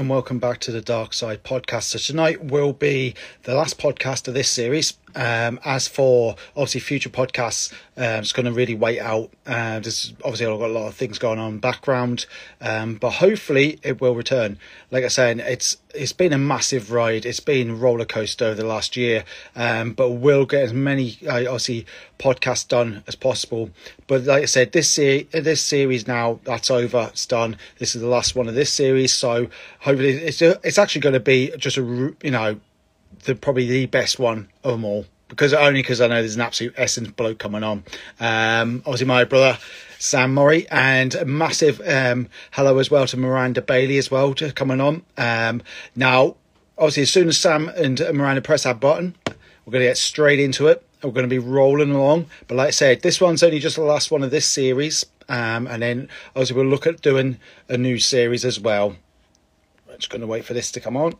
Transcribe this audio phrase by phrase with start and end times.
[0.00, 1.82] And welcome back to the Dark Side podcast.
[1.82, 4.94] So, tonight will be the last podcast of this series.
[5.14, 9.30] Um, as for obviously future podcasts, um, it's going to really wait out.
[9.46, 12.26] Uh, there's obviously I've got a lot of things going on background,
[12.60, 14.58] um, but hopefully it will return.
[14.90, 17.26] Like I said, it's it's been a massive ride.
[17.26, 21.40] It's been roller coaster over the last year, um, but we'll get as many uh,
[21.40, 21.84] obviously
[22.18, 23.70] podcasts done as possible.
[24.06, 27.08] But like I said, this se- this series now that's over.
[27.12, 27.56] It's done.
[27.78, 29.48] This is the last one of this series, so
[29.80, 31.82] hopefully it's it's actually going to be just a
[32.22, 32.60] you know
[33.24, 36.42] the probably the best one of them all because only because I know there's an
[36.42, 37.84] absolute essence bloke coming on.
[38.18, 39.58] Um, obviously my brother
[39.98, 44.52] Sam Murray and a massive um, hello as well to Miranda Bailey as well to
[44.52, 45.02] coming on.
[45.16, 45.62] Um,
[45.94, 46.36] now,
[46.76, 49.14] obviously as soon as Sam and Miranda press that button,
[49.64, 50.84] we're going to get straight into it.
[51.02, 52.26] We're going to be rolling along.
[52.48, 55.06] But like I said, this one's only just the last one of this series.
[55.28, 58.96] Um, and then obviously we'll look at doing a new series as well.
[59.88, 61.14] I'm just going to wait for this to come on.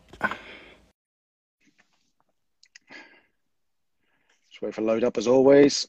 [4.61, 5.89] Just wait for load up as always.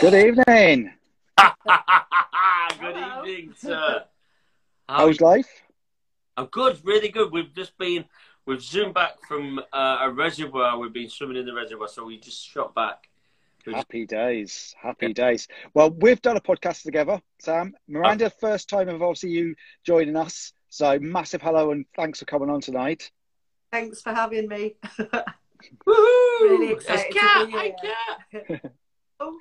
[0.00, 0.94] Good evening.
[2.80, 4.04] good evening, sir.
[4.88, 5.48] How's life?
[6.38, 7.32] I'm good, really good.
[7.32, 8.06] We've just been,
[8.46, 10.78] we've zoomed back from uh, a reservoir.
[10.78, 13.10] We've been swimming in the reservoir, so we just shot back.
[13.66, 15.48] Happy days, happy days.
[15.74, 17.74] Well, we've done a podcast together, Sam.
[17.88, 18.36] Miranda, oh.
[18.40, 20.54] first time of obviously you joining us.
[20.70, 23.10] So massive hello and thanks for coming on tonight.
[23.70, 24.76] Thanks for having me.
[25.86, 26.40] Woohoo!
[26.40, 28.60] Really excited cat, to be here.
[29.20, 29.38] oh.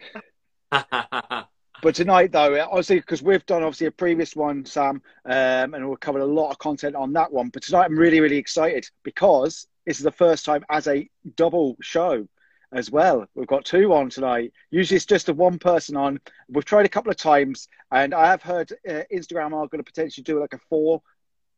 [1.82, 6.00] but tonight, though, obviously, because we've done obviously a previous one, Sam, um, and we've
[6.00, 7.50] covered a lot of content on that one.
[7.50, 11.78] But tonight, I'm really, really excited because this is the first time as a double
[11.82, 12.28] show
[12.74, 13.26] as well.
[13.36, 14.54] We've got two on tonight.
[14.72, 16.20] Usually, it's just a one person on.
[16.50, 19.84] We've tried a couple of times, and I have heard uh, Instagram are going to
[19.84, 21.02] potentially do like a four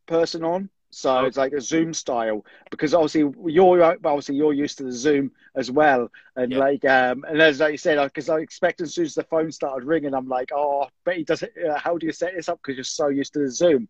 [0.07, 0.69] person on.
[0.91, 1.25] So oh.
[1.25, 5.69] it's like a Zoom style because obviously you're obviously you're used to the Zoom as
[5.69, 6.57] well, and yeah.
[6.57, 9.51] like um and as like you said, because I expect as soon as the phone
[9.51, 11.53] started ringing, I'm like, oh, but he does it.
[11.69, 12.59] Uh, how do you set this up?
[12.61, 13.87] Because you're so used to the Zoom.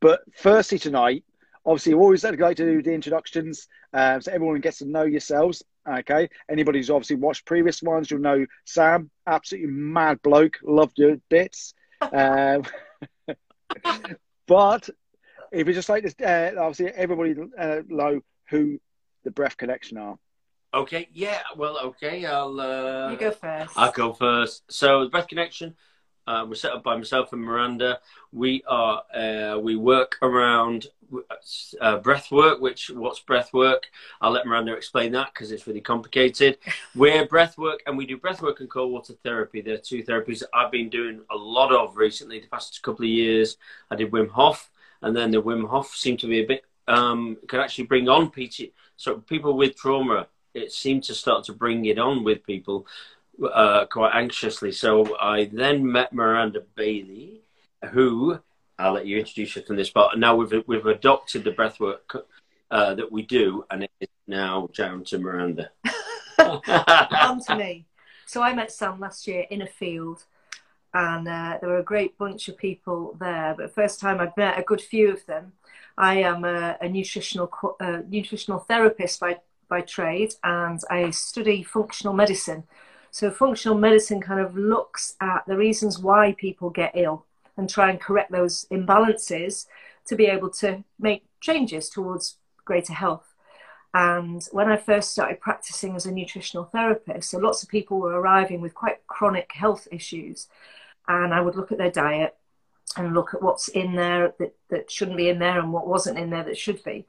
[0.00, 1.24] But firstly tonight,
[1.66, 5.62] obviously, we always like to do the introductions, um, so everyone gets to know yourselves.
[5.86, 11.16] Okay, anybody who's obviously watched previous ones, you'll know Sam, absolutely mad bloke, loved your
[11.28, 11.74] bits.
[12.12, 12.62] um,
[14.46, 14.88] but
[15.54, 18.20] if you just like this, uh, obviously everybody uh, know
[18.50, 18.78] who
[19.24, 20.18] the Breath Connection are.
[20.72, 22.60] Okay, yeah, well, okay, I'll.
[22.60, 23.72] Uh, you go first.
[23.76, 24.64] I'll go first.
[24.70, 25.76] So, the Breath Connection
[26.26, 28.00] uh, was set up by myself and Miranda.
[28.32, 30.88] We are uh, we work around
[31.80, 32.60] uh, breath work.
[32.60, 33.84] Which what's breath work?
[34.20, 36.58] I'll let Miranda explain that because it's really complicated.
[36.96, 39.60] We're breath work, and we do breath work and cold water therapy.
[39.60, 42.40] They're two therapies I've been doing a lot of recently.
[42.40, 43.58] The past couple of years,
[43.90, 44.70] I did Wim Hof
[45.04, 48.30] and then the Wim Hof seemed to be a bit um, could actually bring on
[48.30, 48.72] PT.
[48.96, 52.86] So people with trauma, it seemed to start to bring it on with people
[53.52, 54.72] uh, quite anxiously.
[54.72, 57.42] So I then met Miranda Bailey,
[57.90, 58.38] who
[58.78, 60.18] I'll let you introduce her from this part.
[60.18, 62.22] Now we've we've adopted the breathwork
[62.70, 65.70] uh, that we do, and it is now down to Miranda.
[66.38, 67.86] on to me.
[68.26, 70.24] So I met Sam last year in a field
[70.94, 73.54] and uh, there were a great bunch of people there.
[73.56, 75.52] But first time I'd met a good few of them.
[75.98, 77.50] I am a, a nutritional
[77.80, 82.64] uh, nutritional therapist by by trade, and I study functional medicine.
[83.10, 87.90] So functional medicine kind of looks at the reasons why people get ill and try
[87.90, 89.66] and correct those imbalances
[90.06, 93.34] to be able to make changes towards greater health.
[93.94, 98.20] And when I first started practicing as a nutritional therapist, so lots of people were
[98.20, 100.48] arriving with quite chronic health issues
[101.08, 102.36] and I would look at their diet
[102.96, 106.18] and look at what's in there that, that shouldn't be in there and what wasn't
[106.18, 107.06] in there that should be.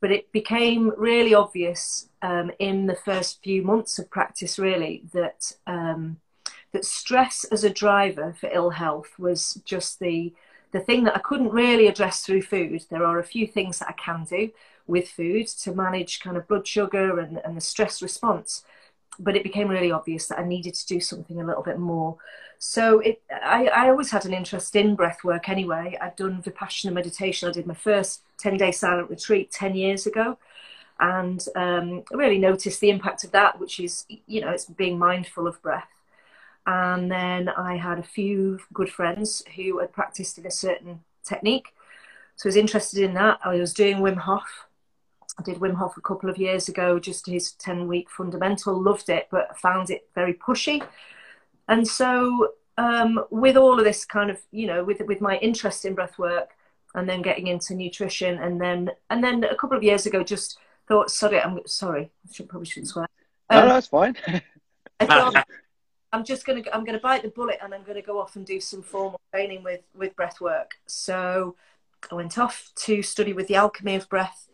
[0.00, 5.52] But it became really obvious um, in the first few months of practice, really, that
[5.66, 6.18] um,
[6.72, 10.34] that stress as a driver for ill health was just the
[10.72, 12.84] the thing that I couldn't really address through food.
[12.90, 14.50] There are a few things that I can do
[14.86, 18.64] with food to manage kind of blood sugar and, and the stress response,
[19.18, 22.16] but it became really obvious that I needed to do something a little bit more.
[22.58, 25.96] So it, I, I always had an interest in breath work anyway.
[26.00, 27.48] I'd done Vipassana meditation.
[27.48, 30.38] I did my first 10 day silent retreat 10 years ago.
[30.98, 34.98] And um, I really noticed the impact of that, which is, you know, it's being
[34.98, 35.88] mindful of breath.
[36.66, 41.68] And then I had a few good friends who had practiced in a certain technique.
[42.36, 43.38] So I was interested in that.
[43.44, 44.65] I was doing Wim Hof.
[45.38, 49.08] I did Wim Hof a couple of years ago, just his 10 week fundamental, loved
[49.10, 50.82] it, but found it very pushy
[51.68, 55.84] and so um, with all of this kind of, you know, with with my interest
[55.84, 56.50] in breath work,
[56.94, 60.58] and then getting into nutrition, and then and then a couple of years ago, just
[60.86, 63.06] thought, sorry, I'm sorry, I should, probably shouldn't swear.
[63.50, 64.16] Um, no, that's fine.
[65.00, 65.46] I thought
[66.12, 68.60] I'm just gonna I'm gonna bite the bullet, and I'm gonna go off and do
[68.60, 70.72] some formal training with with breath work.
[70.86, 71.56] So
[72.10, 74.48] I went off to study with the alchemy of breath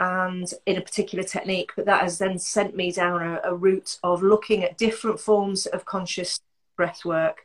[0.00, 3.98] and in a particular technique, but that has then sent me down a, a route
[4.02, 6.40] of looking at different forms of conscious
[6.74, 7.42] breath work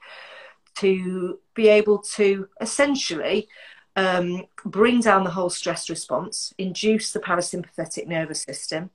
[0.76, 3.50] to be able to essentially
[3.98, 8.90] um, bring down the whole stress response, induce the parasympathetic nervous system.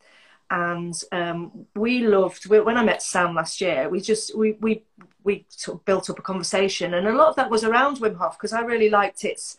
[0.51, 3.89] And um, we loved when I met Sam last year.
[3.89, 4.83] We just we we
[5.23, 8.17] we sort of built up a conversation, and a lot of that was around Wim
[8.17, 9.56] Hof because I really liked its.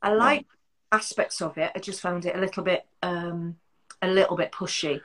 [0.00, 0.48] I liked
[0.92, 1.72] aspects of it.
[1.74, 3.56] I just found it a little bit um,
[4.02, 5.00] a little bit pushy.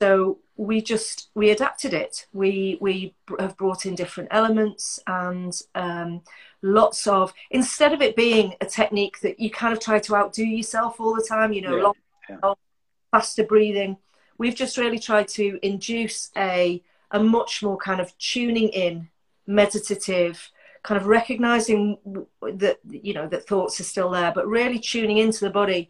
[0.00, 2.26] So we just we adapted it.
[2.32, 6.22] We we have brought in different elements and um,
[6.62, 10.44] lots of instead of it being a technique that you kind of try to outdo
[10.44, 11.52] yourself all the time.
[11.52, 11.82] You know, yeah.
[11.82, 11.94] long,
[12.28, 12.54] yeah.
[13.10, 13.96] faster breathing.
[14.36, 19.08] We've just really tried to induce a a much more kind of tuning in,
[19.46, 20.50] meditative,
[20.84, 21.96] kind of recognizing
[22.42, 25.88] that you know that thoughts are still there, but really tuning into the body.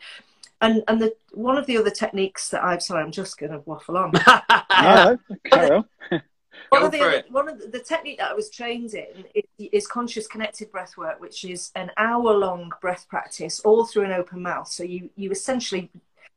[0.62, 3.58] And and the one of the other techniques that I've sorry, I'm just going to
[3.66, 4.12] waffle on.
[4.82, 5.84] no, carry on.
[6.70, 9.44] One of, the other, one of the, the, technique that I was trained in is,
[9.72, 14.12] is, conscious connected breath work, which is an hour long breath practice all through an
[14.12, 14.66] open mouth.
[14.68, 15.90] So you, you essentially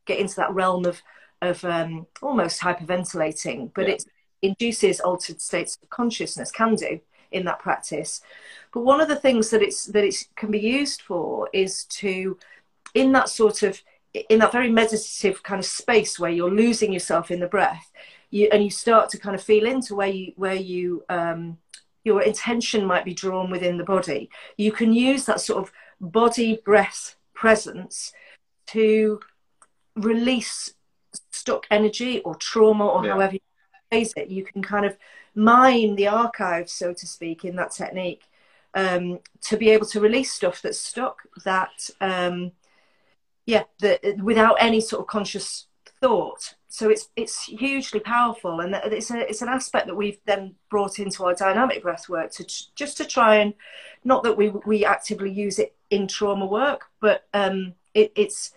[0.05, 1.01] get into that realm of,
[1.41, 3.93] of um, almost hyperventilating, but yeah.
[3.93, 4.05] it
[4.41, 6.99] induces altered states of consciousness, can do
[7.31, 8.21] in that practice.
[8.73, 12.37] But one of the things that it's that it can be used for is to,
[12.93, 13.81] in that sort of
[14.29, 17.91] in that very meditative kind of space where you're losing yourself in the breath,
[18.29, 21.57] you, and you start to kind of feel into where you where you um,
[22.03, 24.29] your intention might be drawn within the body.
[24.57, 28.13] You can use that sort of body breath presence
[28.67, 29.19] to
[29.95, 30.73] release
[31.31, 33.13] stuck energy or trauma or yeah.
[33.13, 33.39] however you
[33.91, 34.29] it.
[34.29, 34.97] You can kind of
[35.35, 38.23] mine the archive, so to speak, in that technique
[38.73, 42.51] um, to be able to release stuff that's stuck that, um,
[43.45, 45.67] yeah, that without any sort of conscious
[45.99, 46.53] thought.
[46.69, 50.99] So it's it's hugely powerful, and it's a it's an aspect that we've then brought
[50.99, 52.45] into our dynamic breath work to
[52.75, 53.53] just to try and
[54.03, 58.51] not that we we actively use it in trauma work, but um, it, it's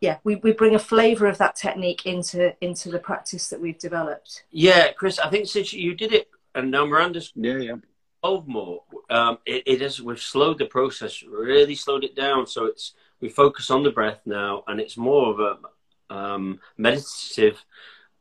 [0.00, 3.78] yeah, we, we bring a flavour of that technique into into the practice that we've
[3.78, 4.44] developed.
[4.50, 7.74] Yeah, Chris, I think since you did it, and now Miranda's yeah yeah
[8.22, 12.46] involved more, um, it, it is we've slowed the process, really slowed it down.
[12.46, 17.64] So it's we focus on the breath now, and it's more of a um, meditative.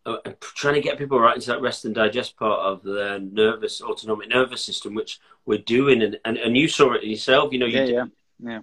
[0.05, 3.81] Uh, trying to get people right into that rest and digest part of their nervous
[3.81, 7.51] autonomic nervous system, which we're doing, and, and, and you saw it yourself.
[7.51, 8.05] You know, you yeah, yeah,
[8.39, 8.59] yeah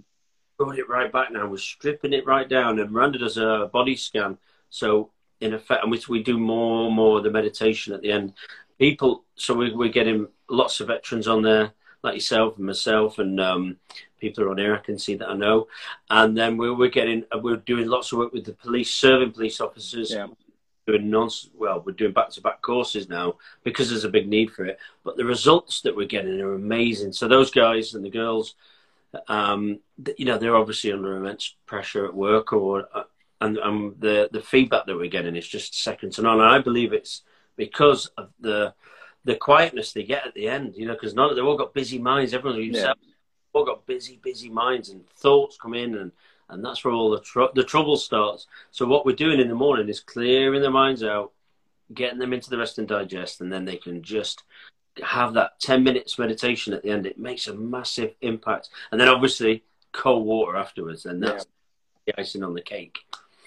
[0.63, 1.49] brought it right back now.
[1.49, 4.39] We're stripping it right down, and Miranda does a body scan.
[4.71, 5.11] So
[5.41, 8.35] in effect, and we, we do more and more of the meditation at the end.
[8.79, 11.73] People, so we, we're getting lots of veterans on there,
[12.05, 13.77] like yourself and myself, and um,
[14.21, 14.75] people are on here.
[14.77, 15.67] I can see that I know.
[16.09, 19.61] And then we're, we're getting, we're doing lots of work with the police, serving police
[19.61, 20.13] officers.
[20.13, 20.29] Yeah.
[20.85, 24.51] Doing non well, we're doing back to back courses now because there's a big need
[24.51, 24.81] for it.
[25.05, 27.13] But the results that we're getting are amazing.
[27.13, 28.57] So those guys and the girls,
[29.29, 29.81] um,
[30.17, 33.05] you know, they're obviously under immense pressure at work, or uh,
[33.41, 36.41] and, and the the feedback that we're getting is just second to none.
[36.41, 37.23] And I believe it's
[37.57, 38.75] because of the
[39.25, 40.77] the quietness they get at the end.
[40.77, 42.33] You know, because none they've all got busy minds.
[42.33, 42.95] Everyone yeah.
[43.53, 46.13] all got busy, busy minds, and thoughts come in, and
[46.49, 48.47] and that's where all the tr- the trouble starts.
[48.71, 51.33] So what we're doing in the morning is clearing their minds out,
[51.93, 54.43] getting them into the rest and digest, and then they can just
[55.03, 58.69] have that 10 minutes meditation at the end, it makes a massive impact.
[58.91, 61.47] And then obviously cold water afterwards, and that's
[62.07, 62.15] yeah.
[62.17, 62.99] the icing on the cake.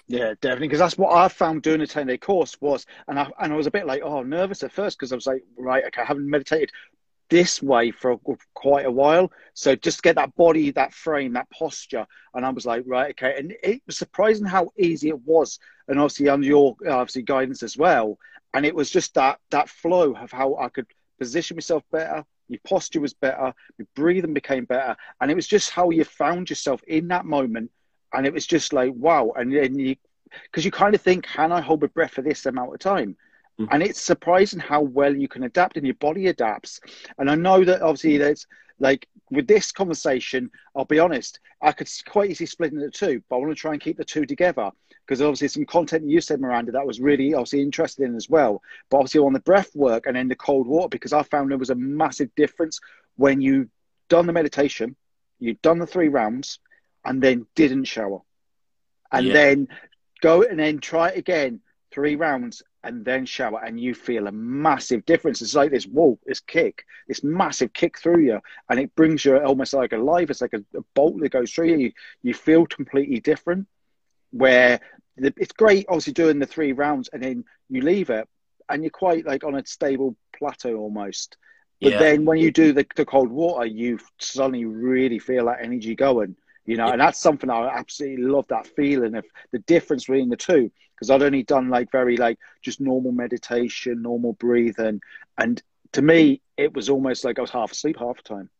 [0.08, 0.68] Yeah, definitely.
[0.68, 3.56] Because that's what I found doing a 10 day course was, and I, and I
[3.56, 6.04] was a bit like, oh, nervous at first because I was like, right, okay, I
[6.04, 6.70] haven't meditated
[7.28, 8.20] this way for
[8.54, 9.32] quite a while.
[9.54, 12.06] So just get that body, that frame, that posture.
[12.34, 13.34] And I was like, right, okay.
[13.36, 15.58] And it was surprising how easy it was.
[15.88, 18.18] And obviously under your obviously guidance as well.
[18.54, 20.86] And it was just that, that flow of how I could
[21.18, 25.70] position myself better, your posture was better, your breathing became better, and it was just
[25.70, 27.70] how you found yourself in that moment,
[28.12, 29.96] and it was just like wow, and then you
[30.42, 33.16] because you kind of think, can I hold my breath for this amount of time?
[33.60, 33.72] Mm-hmm.
[33.72, 36.80] And it's surprising how well you can adapt and your body adapts.
[37.18, 38.46] And I know that obviously there's
[38.78, 43.36] like with this conversation, I'll be honest, I could quite easily split into two, but
[43.36, 44.70] I want to try and keep the two together
[45.06, 48.62] because obviously some content you said, Miranda, that was really obviously interested in as well.
[48.90, 51.58] But obviously on the breath work and then the cold water, because I found there
[51.58, 52.80] was a massive difference
[53.16, 53.68] when you
[54.08, 54.96] done the meditation,
[55.38, 56.58] you'd done the three rounds,
[57.04, 58.20] and then didn't shower,
[59.12, 59.32] and Yeah.
[59.32, 59.68] then
[60.20, 61.60] go and then try it again,
[61.92, 65.40] three rounds, and then shower, and you feel a massive difference.
[65.42, 69.36] It's like this whoa, this kick, this massive kick through you, and it brings you
[69.38, 70.30] almost like alive.
[70.30, 71.76] It's like a, a bolt that goes through.
[71.76, 73.66] You, you feel completely different.
[74.30, 74.80] Where
[75.16, 78.28] the, it's great, obviously doing the three rounds, and then you leave it,
[78.68, 81.36] and you're quite like on a stable plateau almost.
[81.80, 81.98] But Yeah.
[81.98, 86.36] then when you do the, the cold water, you suddenly really feel that energy going,
[86.64, 90.36] you know, and that's something I absolutely love that feeling of the difference between the
[90.36, 90.70] two.
[90.94, 95.00] Because I'd only done like very like just normal meditation, normal breathing,
[95.36, 98.50] and to me it was almost like I was half asleep half the time.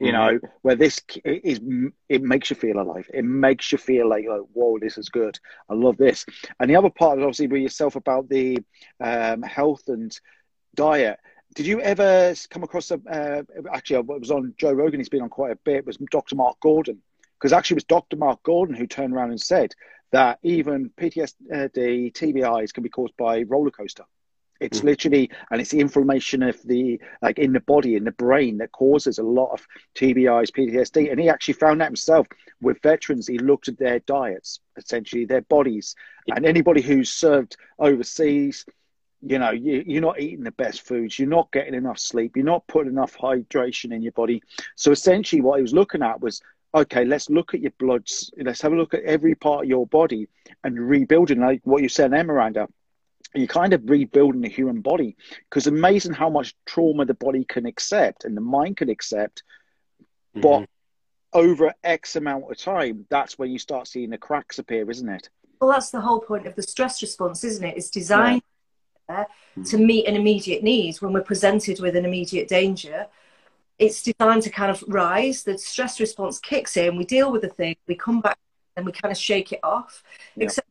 [0.00, 1.60] You know, where this is,
[2.08, 3.10] it makes you feel alive.
[3.12, 5.38] It makes you feel like, like, whoa, this is good.
[5.68, 6.24] I love this.
[6.60, 8.58] And the other part, is obviously, with yourself about the
[9.00, 10.16] um, health and
[10.76, 11.18] diet.
[11.54, 13.00] Did you ever come across a?
[13.10, 15.00] Uh, actually, it was on Joe Rogan.
[15.00, 15.86] He's been on quite a bit.
[15.86, 16.36] Was Dr.
[16.36, 17.02] Mark Gordon
[17.38, 18.16] because actually it was Dr.
[18.16, 19.74] Mark Gordon who turned around and said
[20.10, 24.04] that even PTSD, TBIs can be caused by roller coaster.
[24.60, 24.84] It's Mhm.
[24.84, 28.72] literally, and it's the inflammation of the like in the body, in the brain, that
[28.72, 31.10] causes a lot of TBIs, PTSD.
[31.10, 32.26] And he actually found that himself
[32.60, 33.26] with veterans.
[33.26, 35.94] He looked at their diets, essentially their bodies,
[36.28, 38.64] and anybody who's served overseas,
[39.20, 42.44] you know, you, you're not eating the best foods, you're not getting enough sleep, you're
[42.44, 44.42] not putting enough hydration in your body.
[44.76, 46.40] So essentially, what he was looking at was
[46.74, 49.86] okay, let's look at your bloods, let's have a look at every part of your
[49.86, 50.28] body
[50.64, 52.68] and rebuilding, like what you said Miranda.
[53.34, 55.16] You're kind of rebuilding the human body
[55.48, 59.42] because amazing how much trauma the body can accept and the mind can accept.
[60.34, 60.42] Mhm.
[60.42, 60.68] But
[61.32, 65.28] over X amount of time, that's when you start seeing the cracks appear, isn't it?
[65.60, 67.76] Well, that's the whole point of the stress response, isn't it?
[67.76, 68.42] It's designed
[69.08, 69.26] there
[69.64, 73.06] to meet an immediate need when we're presented with an immediate danger.
[73.78, 75.42] It's designed to kind of rise.
[75.42, 76.96] The stress response kicks in.
[76.96, 77.76] We deal with the thing.
[77.86, 78.38] We come back
[78.76, 80.02] and we kind of shake it off.
[80.36, 80.44] Yeah.
[80.44, 80.67] Except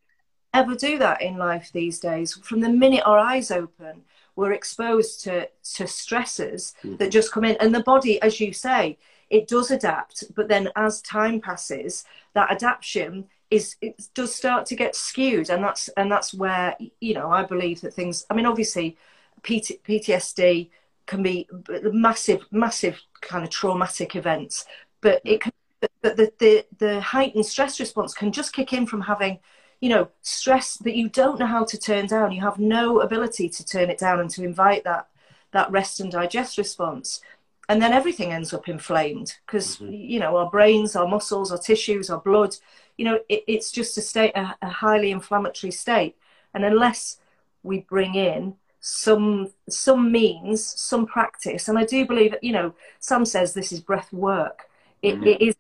[0.58, 2.34] we never do that in life these days.
[2.34, 4.02] From the minute our eyes open,
[4.36, 7.10] we're exposed to to stressors that mm-hmm.
[7.10, 8.98] just come in, and the body, as you say,
[9.30, 10.24] it does adapt.
[10.36, 15.64] But then as time passes, that adaptation is it does start to get skewed and
[15.64, 18.98] that's and that's where you know i believe that things i mean obviously
[19.44, 20.70] PT, ptsd
[21.06, 21.48] can be
[21.94, 24.66] massive massive kind of traumatic events
[25.00, 25.50] but it mm-hmm.
[25.50, 25.54] can
[26.02, 29.40] but the, the the heightened stress response can just kick in from having
[29.80, 32.32] you know stress that you don't know how to turn down.
[32.32, 35.08] You have no ability to turn it down and to invite that
[35.52, 37.22] that rest and digest response.
[37.70, 42.10] And then everything ends up inflamed because you know our brains our muscles our tissues
[42.10, 42.56] our blood
[42.98, 46.16] you know it, it's just a state a, a highly inflammatory state.
[46.54, 47.18] And unless
[47.64, 52.74] we bring in some some means some practice and i do believe that you know
[53.00, 54.70] sam says this is breath work.
[55.02, 55.28] It, Mhm.
[55.28, 55.56] it is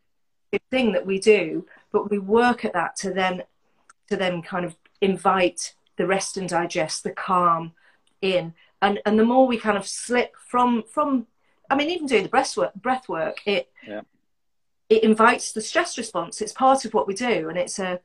[0.53, 3.43] a thing that we do but we work at that to then
[4.09, 7.73] to then kind of invite the rest and digest the calm
[8.21, 11.27] in and and the more we kind of slip from from
[11.69, 14.01] i mean even doing the breath work breath work it Yeah.
[14.89, 17.99] it invites the stress response it's part of what we do and it's a,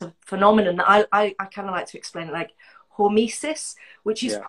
[0.00, 2.52] a phenomenon that i i, I kind of like to explain it like
[2.98, 4.46] hormesis which is Yeah.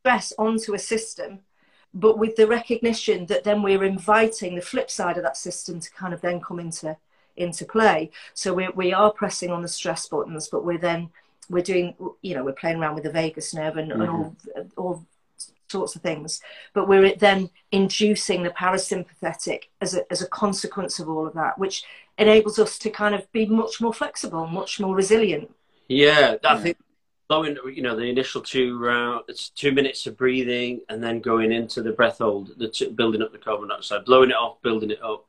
[0.00, 1.40] stress onto a system
[1.94, 5.90] but with the recognition that then we're inviting the flip side of that system to
[5.90, 6.96] kind of then come into
[7.38, 11.10] into play so we, we are pressing on the stress buttons but we're then
[11.48, 14.68] we're doing you know we're playing around with the vagus nerve and, and all mm-hmm.
[14.76, 15.06] all
[15.68, 16.40] sorts of things
[16.72, 21.58] but we're then inducing the parasympathetic as a, as a consequence of all of that
[21.58, 21.84] which
[22.18, 25.50] enables us to kind of be much more flexible much more resilient
[25.88, 26.58] Yeah, I Yeah.
[26.62, 26.78] think
[27.28, 31.52] blowing, you know, the initial two round, it's two minutes of breathing, and then going
[31.52, 34.90] into the breath hold, the t- building up the carbon dioxide, blowing it off, building
[34.90, 35.26] it up.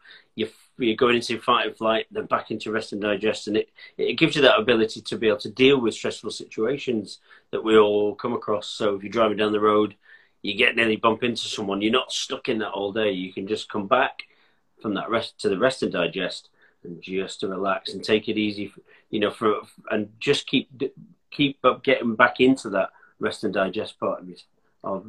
[0.79, 3.69] You're, you're going into fight and flight, then back into rest and digest, and it
[3.97, 7.19] it gives you that ability to be able to deal with stressful situations
[7.51, 8.67] that we all come across.
[8.67, 9.95] So if you're driving down the road,
[10.41, 13.11] you get nearly bump into someone, you're not stuck in that all day.
[13.11, 14.23] You can just come back
[14.81, 16.49] from that rest to the rest and digest,
[16.83, 18.73] and just to relax and take it easy,
[19.09, 20.69] you know, for and just keep
[21.31, 24.43] keep up getting back into that rest and digest part of it.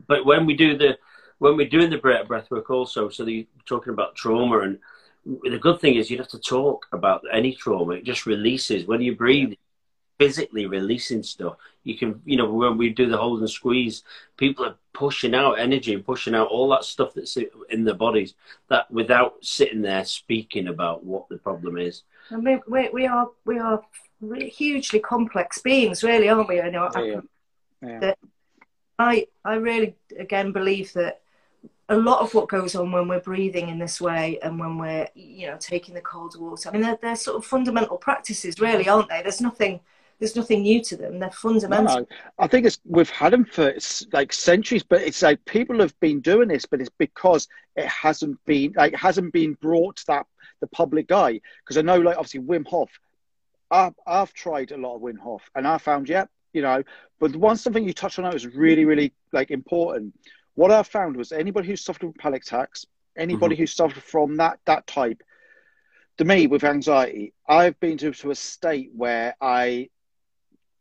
[0.06, 0.98] But when we do the
[1.38, 4.78] when we're doing the breath, work also, so the, talking about trauma and
[5.24, 7.94] the good thing is you don't have to talk about any trauma.
[7.94, 9.54] It just releases when you breathe,
[10.18, 11.56] physically releasing stuff.
[11.84, 14.02] You can, you know, when we do the hold and squeeze,
[14.36, 17.36] people are pushing out energy and pushing out all that stuff that's
[17.70, 18.34] in their bodies
[18.68, 22.02] that without sitting there speaking about what the problem is.
[22.30, 23.82] I mean, we, we are we are
[24.20, 26.56] hugely complex beings, really, aren't we?
[26.56, 27.20] You know, I- Yeah.
[27.82, 28.14] Yeah.
[28.98, 31.22] I I really again believe that
[31.90, 35.08] a lot of what goes on when we're breathing in this way and when we're
[35.14, 36.68] you know taking the cold water.
[36.68, 39.20] I mean they're, they're sort of fundamental practices really aren't they?
[39.22, 39.80] There's nothing
[40.20, 41.18] there's nothing new to them.
[41.18, 42.00] They're fundamental.
[42.00, 42.06] No,
[42.38, 43.74] i think it's we've had them for
[44.12, 48.42] like centuries but it's like people have been doing this but it's because it hasn't
[48.46, 50.26] been like hasn't been brought to that
[50.60, 51.40] the public eye.
[51.64, 52.88] Because i know like obviously wim hof
[53.72, 56.82] I've, I've tried a lot of wim hof and i found yeah you know
[57.18, 60.14] but one something you touched on that was really really like important
[60.54, 63.62] what I found was anybody who suffered from panic attacks, anybody mm-hmm.
[63.62, 65.22] who suffered from that that type,
[66.18, 69.88] to me with anxiety, I've been to, to a state where I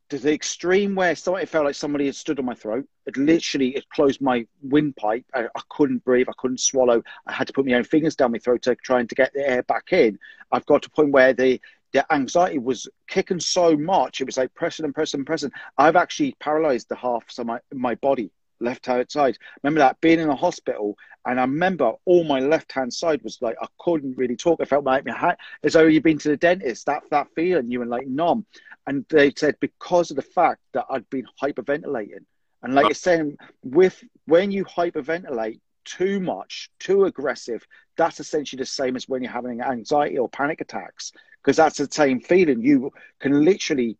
[0.09, 2.85] to the extreme where somebody felt like somebody had stood on my throat.
[3.05, 5.25] It literally it closed my windpipe.
[5.33, 6.27] I, I, couldn't breathe.
[6.29, 7.03] I couldn't swallow.
[7.27, 9.47] I had to put my own fingers down my throat to trying to get the
[9.47, 10.17] air back in.
[10.51, 11.61] I've got to a point where the
[11.91, 14.21] the anxiety was kicking so much.
[14.21, 15.51] It was like pressing and pressing and pressing.
[15.77, 19.37] I've actually paralyzed the half of my my body left hand side.
[19.63, 23.41] Remember that being in the hospital, and I remember all my left hand side was
[23.41, 24.59] like I couldn't really talk.
[24.61, 26.85] I felt like my hat as though you've been to the dentist.
[26.85, 28.45] That that feeling you were like numb,
[28.87, 32.25] and they said because of the fact that I'd been hyperventilating,
[32.63, 37.65] and like you're saying, with when you hyperventilate too much, too aggressive,
[37.97, 41.11] that's essentially the same as when you're having anxiety or panic attacks
[41.41, 42.61] because that's the same feeling.
[42.61, 43.97] You can literally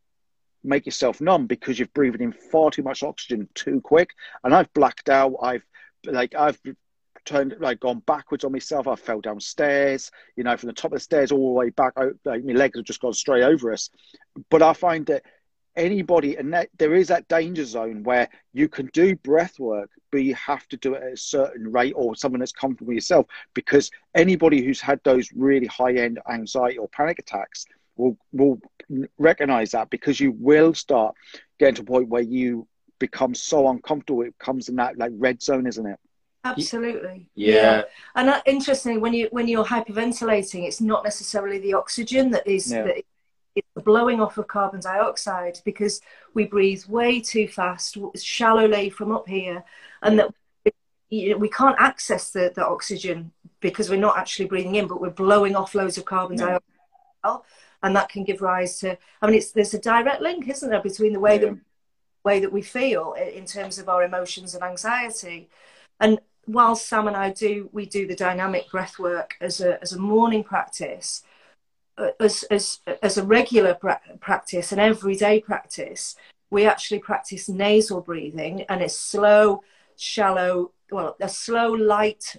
[0.63, 4.11] make yourself numb because you've breathed in far too much oxygen too quick.
[4.43, 5.35] And I've blacked out.
[5.41, 5.63] I've
[6.05, 6.59] like I've
[7.25, 8.87] turned like gone backwards on myself.
[8.87, 11.93] I fell downstairs, you know, from the top of the stairs all the way back.
[11.97, 13.89] Oh, like my legs have just gone straight over us.
[14.49, 15.23] But I find that
[15.75, 20.23] anybody and that there is that danger zone where you can do breath work but
[20.23, 23.89] you have to do it at a certain rate or someone that's comfortable yourself because
[24.15, 27.65] anybody who's had those really high end anxiety or panic attacks
[27.99, 28.59] will will
[29.17, 31.13] recognize that because you will start
[31.59, 35.41] getting to a point where you become so uncomfortable it comes in that like red
[35.41, 35.99] zone isn't it
[36.45, 37.81] absolutely yeah, yeah.
[38.15, 42.71] and uh, interestingly when you when you're hyperventilating it's not necessarily the oxygen that is
[42.71, 42.83] yeah.
[42.83, 45.99] that is the blowing off of carbon dioxide because
[46.33, 49.63] we breathe way too fast shallowly from up here
[50.01, 50.29] and that
[51.09, 55.01] you know, we can't access the, the oxygen because we're not actually breathing in but
[55.01, 56.59] we're blowing off loads of carbon yeah.
[57.23, 57.41] dioxide
[57.83, 58.97] and that can give rise to.
[59.21, 61.49] I mean, it's there's a direct link, isn't there, between the way yeah.
[61.49, 61.57] that
[62.23, 65.49] way that we feel in terms of our emotions and anxiety.
[65.99, 69.93] And while Sam and I do, we do the dynamic breath work as a as
[69.93, 71.23] a morning practice,
[72.19, 73.75] as as as a regular
[74.19, 76.15] practice, an everyday practice.
[76.51, 79.61] We actually practice nasal breathing, and it's slow,
[79.97, 82.37] shallow, well, a slow, light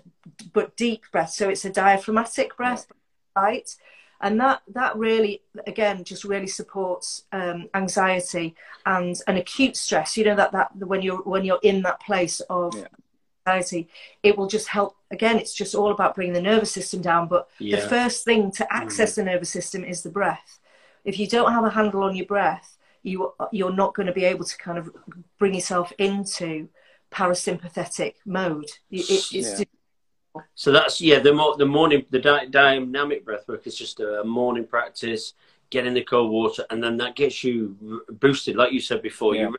[0.53, 1.31] but deep breath.
[1.31, 2.97] So it's a diaphragmatic breath, yeah.
[4.21, 8.55] And that that really again just really supports um, anxiety
[8.87, 12.41] and an acute stress you know that that when you're when you're in that place
[12.51, 12.87] of yeah.
[13.47, 13.89] anxiety
[14.23, 17.49] it will just help again it's just all about bringing the nervous system down but
[17.59, 17.77] yeah.
[17.77, 19.17] the first thing to access mm.
[19.17, 20.59] the nervous system is the breath
[21.05, 24.25] if you don't have a handle on your breath you you're not going to be
[24.25, 24.91] able to kind of
[25.39, 26.69] bring yourself into
[27.11, 29.65] parasympathetic mode it, it's yeah.
[30.55, 31.19] So that's yeah.
[31.19, 35.35] The more the morning the di- dynamic breath work is just a morning practice.
[35.71, 39.35] Get in the cold water, and then that gets you boosted, like you said before.
[39.35, 39.51] Yeah.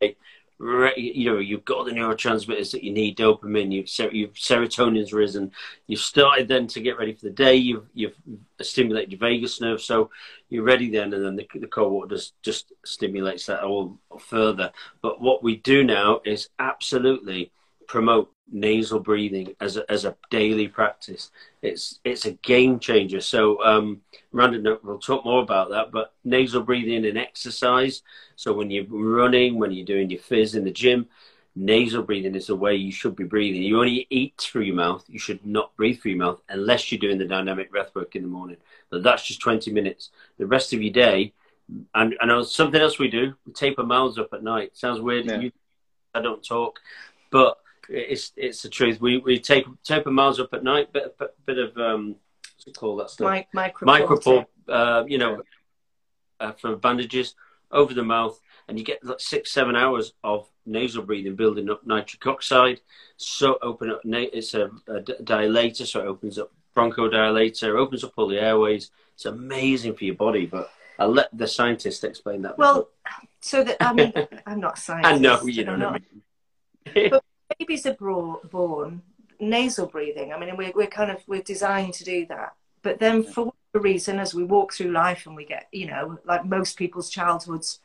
[0.00, 0.14] You
[0.60, 5.50] you know you've got the neurotransmitters that you need dopamine you've, you've serotonin's risen
[5.86, 8.14] you've started then to get ready for the day you've you've
[8.60, 10.10] stimulated your vagus nerve so
[10.50, 14.70] you're ready then and then the, the cold water just just stimulates that all further
[15.00, 17.50] but what we do now is absolutely
[17.88, 21.30] promote nasal breathing as a, as a daily practice.
[21.62, 23.20] It's it's a game changer.
[23.20, 24.00] So um,
[24.32, 25.92] Miranda will talk more about that.
[25.92, 28.02] But nasal breathing and exercise.
[28.36, 31.08] So when you're running, when you're doing your fizz in the gym,
[31.54, 33.62] nasal breathing is the way you should be breathing.
[33.62, 35.04] You only eat through your mouth.
[35.08, 38.22] You should not breathe through your mouth unless you're doing the dynamic breath work in
[38.22, 38.56] the morning.
[38.90, 40.10] But that's just 20 minutes.
[40.38, 41.32] The rest of your day,
[41.94, 43.34] and I know something else we do.
[43.46, 44.76] We tape our mouths up at night.
[44.76, 45.26] Sounds weird.
[45.26, 45.40] Yeah.
[45.40, 45.52] You,
[46.14, 46.80] I don't talk,
[47.30, 47.58] but
[47.90, 49.00] it's it's the truth.
[49.00, 52.16] We we take tape our mouths up at night, bit bit, bit of um,
[52.56, 53.44] what's it called that stuff?
[53.52, 54.46] My, micropore.
[54.68, 55.42] uh, you know,
[56.38, 57.34] uh, from bandages
[57.70, 61.86] over the mouth, and you get like six seven hours of nasal breathing, building up
[61.86, 62.80] nitric oxide.
[63.16, 64.00] So open up.
[64.04, 68.90] It's a, a dilator, so it opens up bronchodilator, opens up all the airways.
[69.14, 72.58] It's amazing for your body, but I'll let the scientist explain that.
[72.58, 72.90] Well,
[73.40, 74.12] so that I mean,
[74.46, 75.14] I'm not a scientist.
[75.14, 75.72] I know you know.
[75.72, 76.02] What
[76.86, 77.10] I mean.
[77.10, 77.24] but
[77.58, 79.02] babies are born
[79.38, 80.32] nasal breathing.
[80.32, 82.54] I mean, we're, we're kind of, we're designed to do that.
[82.82, 86.18] But then for whatever reason, as we walk through life and we get, you know,
[86.24, 87.80] like most people's childhoods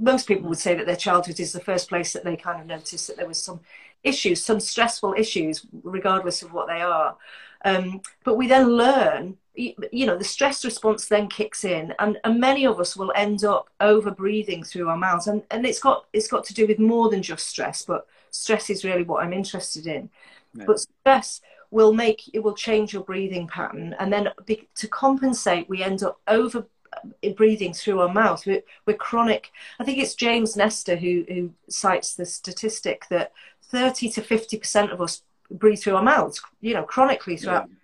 [0.00, 2.66] most people would say that their childhood is the first place that they kind of
[2.66, 3.60] notice that there was some
[4.02, 7.16] issues, some stressful issues, regardless of what they are.
[7.64, 12.40] Um, but we then learn, you know, the stress response then kicks in, and, and
[12.40, 16.06] many of us will end up over breathing through our mouths, and, and it's got
[16.12, 19.32] it's got to do with more than just stress, but stress is really what I'm
[19.32, 20.10] interested in.
[20.54, 20.64] Yeah.
[20.66, 21.40] But stress
[21.70, 26.02] will make it will change your breathing pattern, and then be, to compensate, we end
[26.02, 28.44] up over uh, breathing through our mouth.
[28.44, 29.50] We're, we're, chronic.
[29.78, 35.00] I think it's James Nestor who, who cites the statistic that 30 to 50% of
[35.00, 37.68] us breathe through our mouths, you know, chronically throughout.
[37.68, 37.76] Yeah.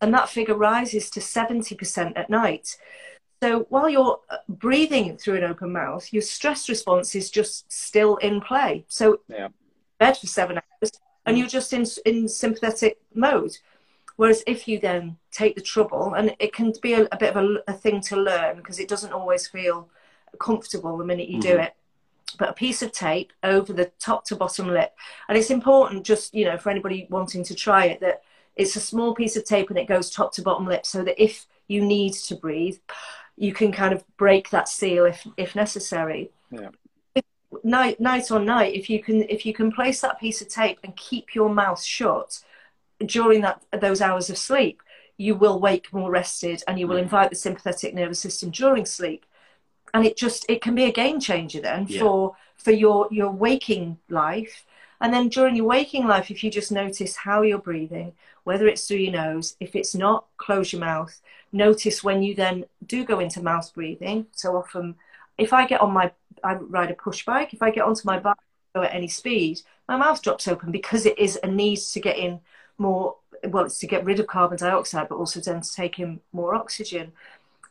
[0.00, 2.76] And that figure rises to 70% at night.
[3.46, 8.16] So while you're uh, breathing through an open mouth, your stress response is just still
[8.16, 8.84] in play.
[8.88, 9.48] So yeah.
[10.00, 10.90] bed for seven hours
[11.24, 13.56] and you're just in, in sympathetic mode.
[14.16, 17.36] Whereas if you then take the trouble, and it can be a, a bit of
[17.36, 19.88] a, a, thing to learn because it doesn't always feel
[20.40, 21.52] comfortable the minute you mm-hmm.
[21.52, 21.74] do it.
[22.40, 24.92] But a piece of tape over the top to bottom lip,
[25.28, 28.22] and it's important just you know for anybody wanting to try it that
[28.56, 31.22] it's a small piece of tape and it goes top to bottom lip, so that
[31.22, 32.78] if you need to breathe,
[33.36, 36.30] you can kind of break that seal if if necessary.
[36.50, 36.70] Yeah
[37.62, 40.78] night night on night if you can if you can place that piece of tape
[40.84, 42.42] and keep your mouth shut
[43.04, 44.82] during that those hours of sleep,
[45.16, 49.26] you will wake more rested and you will invite the sympathetic nervous system during sleep.
[49.92, 52.00] And it just it can be a game changer then yeah.
[52.00, 54.64] for for your your waking life.
[55.00, 58.14] And then during your waking life, if you just notice how you're breathing,
[58.46, 61.20] whether it's through your nose, if it's not, close your mouth.
[61.50, 64.26] Notice when you then do go into mouth breathing.
[64.36, 64.94] So often,
[65.36, 66.12] if I get on my,
[66.44, 68.36] I ride a push bike, if I get onto my bike
[68.76, 72.38] at any speed, my mouth drops open because it is a need to get in
[72.78, 73.16] more
[73.48, 76.54] well it's to get rid of carbon dioxide but also then to take in more
[76.54, 77.12] oxygen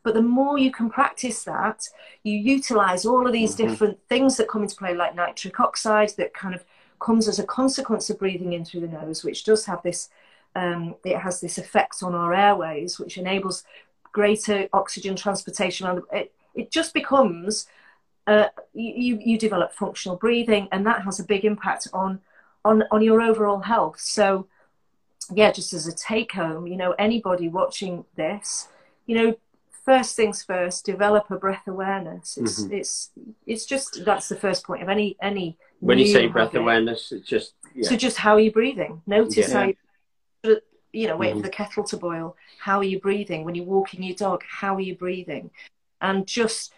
[0.03, 1.87] but the more you can practice that
[2.23, 3.67] you utilize all of these mm-hmm.
[3.67, 6.65] different things that come into play like nitric oxide that kind of
[6.99, 10.09] comes as a consequence of breathing in through the nose which does have this
[10.55, 13.63] um, it has this effect on our airways which enables
[14.11, 17.67] greater oxygen transportation it, it just becomes
[18.27, 22.19] uh, you, you develop functional breathing and that has a big impact on
[22.63, 24.47] on on your overall health so
[25.33, 28.67] yeah, just as a take home, you know, anybody watching this,
[29.05, 29.35] you know,
[29.83, 32.37] first things first, develop a breath awareness.
[32.37, 32.73] It's mm-hmm.
[32.73, 33.11] it's
[33.45, 35.57] it's just that's the first point of any any.
[35.79, 36.61] When you say breath habit.
[36.61, 37.89] awareness, it's just yeah.
[37.89, 39.01] so just how are you breathing?
[39.07, 39.53] Notice yeah.
[39.53, 39.75] how you,
[40.95, 41.41] you know, waiting mm-hmm.
[41.41, 42.35] for the kettle to boil.
[42.59, 44.43] How are you breathing when you're walking your dog?
[44.47, 45.51] How are you breathing?
[46.01, 46.73] And just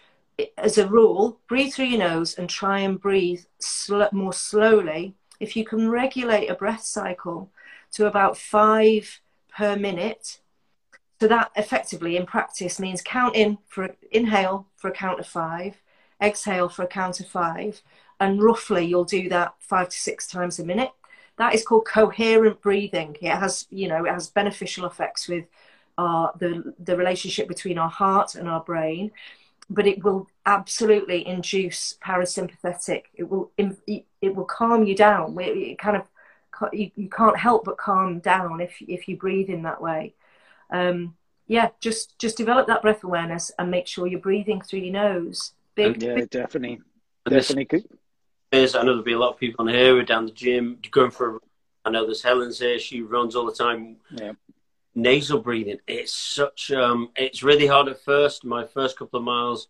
[0.56, 5.14] as a rule, breathe through your nose and try and breathe sl- more slowly.
[5.40, 7.50] If you can regulate a breath cycle
[7.92, 10.40] to about five per minute.
[11.20, 15.82] So that effectively in practice means count in for inhale for a count of five,
[16.22, 17.82] exhale for a count of five,
[18.20, 20.92] and roughly you'll do that five to six times a minute.
[21.38, 23.16] That is called coherent breathing.
[23.20, 25.46] It has, you know, it has beneficial effects with
[25.96, 29.10] our the the relationship between our heart and our brain,
[29.70, 33.04] but it will absolutely induce parasympathetic.
[33.14, 35.36] It will it will calm you down.
[35.40, 36.04] It kind of
[36.72, 40.14] you, you can't help but calm down if if you breathe in that way.
[40.70, 44.92] Um, yeah, just just develop that breath awareness and make sure you're breathing through your
[44.92, 45.52] nose.
[45.74, 46.30] Big, yeah, big...
[46.30, 46.80] definitely,
[47.28, 47.84] definitely.
[48.74, 50.78] I know there'll be a lot of people on here who are down the gym
[50.90, 51.36] going for.
[51.36, 51.38] A,
[51.84, 52.78] I know there's Helen's here.
[52.78, 53.96] She runs all the time.
[54.10, 54.32] Yeah.
[54.94, 55.78] Nasal breathing.
[55.86, 56.70] It's such.
[56.70, 58.44] Um, it's really hard at first.
[58.44, 59.68] My first couple of miles,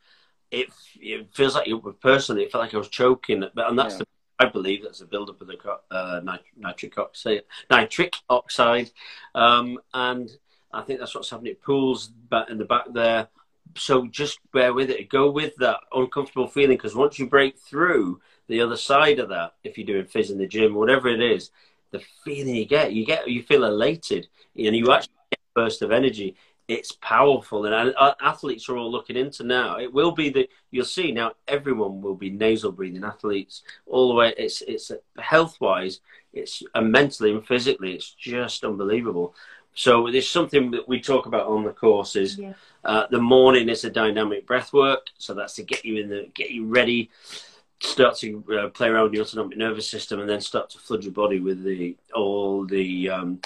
[0.51, 0.69] it
[1.01, 1.69] it feels like
[2.01, 2.45] personally.
[2.45, 3.45] It felt like I was choking.
[3.55, 3.99] But and that's yeah.
[3.99, 4.07] the
[4.38, 5.59] I believe that's a buildup of the
[5.91, 6.21] uh,
[6.57, 8.91] nitric oxide, nitric oxide,
[9.35, 10.31] um, and
[10.73, 11.53] I think that's what's happening.
[11.53, 13.29] It pools back in the back there.
[13.77, 15.09] So just bear with it.
[15.09, 19.55] Go with that uncomfortable feeling because once you break through the other side of that,
[19.65, 21.51] if you're doing fizz in the gym, whatever it is,
[21.91, 25.83] the feeling you get, you get, you feel elated, and you actually get a burst
[25.83, 26.37] of energy
[26.69, 29.79] it's powerful, and athletes are all looking into now.
[29.79, 31.33] It will be the you'll see now.
[31.49, 33.05] Everyone will be nasal breathing.
[33.05, 34.35] Athletes all the way.
[34.37, 36.01] It's it's health wise,
[36.35, 39.35] it's and mentally and physically, it's just unbelievable.
[39.73, 42.37] So there's something that we talk about on the courses.
[42.37, 42.53] Yeah.
[42.85, 46.29] Uh, the morning is a dynamic breath work, so that's to get you in the
[46.35, 47.11] get you ready,
[47.81, 51.05] start to uh, play around with your autonomic nervous system, and then start to flood
[51.05, 53.41] your body with the all the um,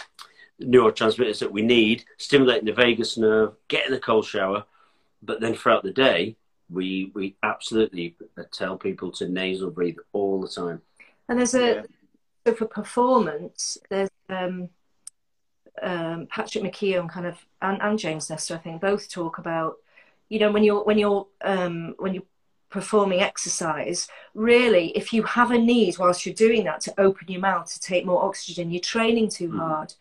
[0.60, 4.64] neurotransmitters that we need, stimulating the vagus nerve, getting a cold shower.
[5.22, 6.36] But then throughout the day,
[6.70, 8.16] we we absolutely
[8.52, 10.82] tell people to nasal breathe all the time.
[11.28, 11.82] And there's a yeah.
[12.46, 14.68] so for performance, there's um,
[15.80, 19.76] um, Patrick McKeown kind of and, and James Nestor, I think, both talk about
[20.28, 22.24] you know when you're when you're um, when you're
[22.72, 27.40] performing exercise, really, if you have a need whilst you're doing that to open your
[27.40, 29.58] mouth to take more oxygen, you're training too mm.
[29.58, 29.94] hard.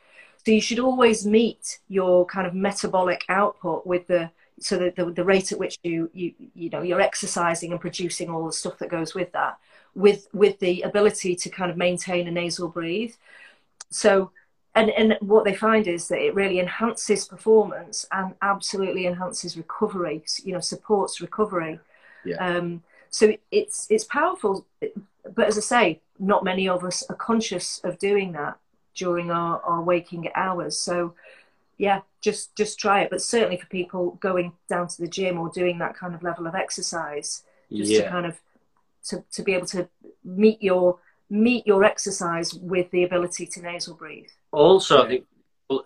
[0.43, 5.11] So you should always meet your kind of metabolic output with the so the, the,
[5.11, 8.77] the rate at which you you you know you're exercising and producing all the stuff
[8.79, 9.57] that goes with that
[9.95, 13.13] with with the ability to kind of maintain a nasal breathe.
[13.89, 14.31] So
[14.73, 20.23] and and what they find is that it really enhances performance and absolutely enhances recovery
[20.43, 21.79] you know supports recovery
[22.25, 22.37] yeah.
[22.37, 24.65] um, so it's it's powerful
[25.35, 28.57] but as i say not many of us are conscious of doing that
[28.95, 31.13] during our, our waking hours so
[31.77, 35.49] yeah just just try it but certainly for people going down to the gym or
[35.49, 38.03] doing that kind of level of exercise just yeah.
[38.03, 38.39] to kind of
[39.03, 39.87] to, to be able to
[40.23, 44.27] meet your meet your exercise with the ability to nasal breathe.
[44.51, 45.25] Also, I think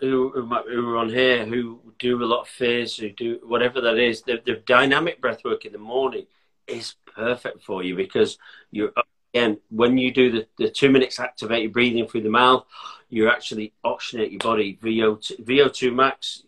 [0.02, 3.98] who, who are on here who do a lot of FIRS, who do whatever that
[3.98, 6.26] is, the, the dynamic breath work in the morning
[6.68, 8.38] is perfect for you because
[8.72, 8.92] you're
[9.34, 12.66] again when you do the, the two minutes activated breathing through the mouth,
[13.10, 14.80] you actually oxygenate your body.
[14.82, 16.44] VO2, VO2 max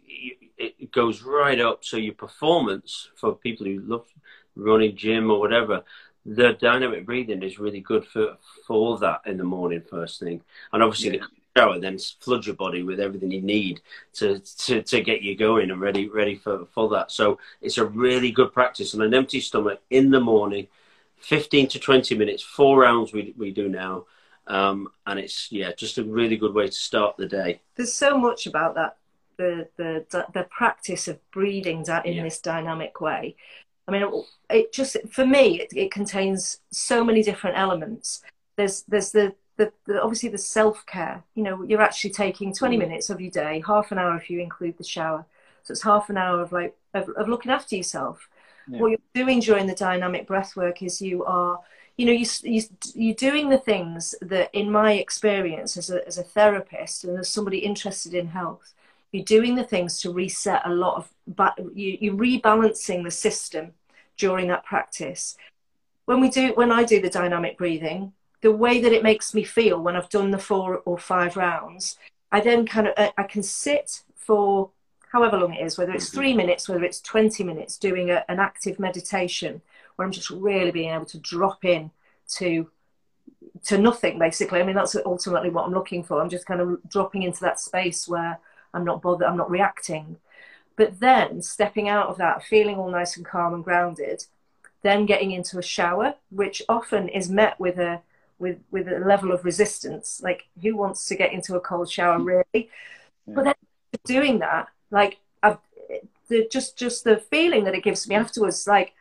[0.57, 1.85] it goes right up.
[1.85, 4.07] So your performance for people who love
[4.55, 5.83] running, gym, or whatever,
[6.27, 10.41] the dynamic breathing is really good for for that in the morning first thing
[10.73, 11.21] and obviously yeah.
[11.21, 13.81] the shower then flood your body with everything you need
[14.13, 17.11] to, to to get you going and ready ready for for that.
[17.11, 18.93] So it's a really good practice.
[18.93, 20.67] On an empty stomach in the morning
[21.19, 24.05] 15 to 20 minutes four rounds we, we do now.
[24.45, 27.61] Um, and it's yeah just a really good way to start the day.
[27.75, 28.97] There's so much about that
[29.37, 32.23] the the the practice of breathing that in yeah.
[32.23, 33.35] this dynamic way.
[33.87, 38.21] I mean, it just for me, it, it contains so many different elements.
[38.55, 41.23] There's there's the the, the, obviously the self care.
[41.35, 42.79] You know, you're actually taking 20 mm.
[42.79, 45.25] minutes of your day, half an hour if you include the shower.
[45.63, 48.29] So it's half an hour of like of, of looking after yourself.
[48.67, 48.79] Yeah.
[48.79, 51.59] What you're doing during the dynamic breath work is you are,
[51.97, 52.61] you know, you, you
[52.93, 57.29] you're doing the things that, in my experience as a as a therapist and as
[57.29, 58.73] somebody interested in health,
[59.11, 63.73] you're doing the things to reset a lot of, but you, you're rebalancing the system
[64.17, 65.37] during that practice.
[66.05, 69.43] When we do, when I do the dynamic breathing, the way that it makes me
[69.43, 71.97] feel when I've done the four or five rounds,
[72.31, 74.71] I then kind of uh, I can sit for
[75.11, 76.17] however long it is, whether it's mm-hmm.
[76.17, 79.61] three minutes, whether it's 20 minutes, doing a, an active meditation
[79.95, 81.91] where I'm just really being able to drop in
[82.35, 82.69] to
[83.65, 84.59] to nothing basically.
[84.59, 86.21] I mean that's ultimately what I'm looking for.
[86.21, 88.39] I'm just kind of dropping into that space where
[88.73, 90.17] I'm not bothered, I'm not reacting.
[90.75, 94.25] But then stepping out of that, feeling all nice and calm and grounded,
[94.83, 98.01] then getting into a shower, which often is met with a
[98.39, 100.21] with with a level of resistance.
[100.23, 102.45] Like who wants to get into a cold shower really?
[102.53, 102.63] Yeah.
[103.27, 103.55] But then
[104.05, 105.57] doing that, like I've,
[106.27, 108.93] the just just the feeling that it gives me afterwards, like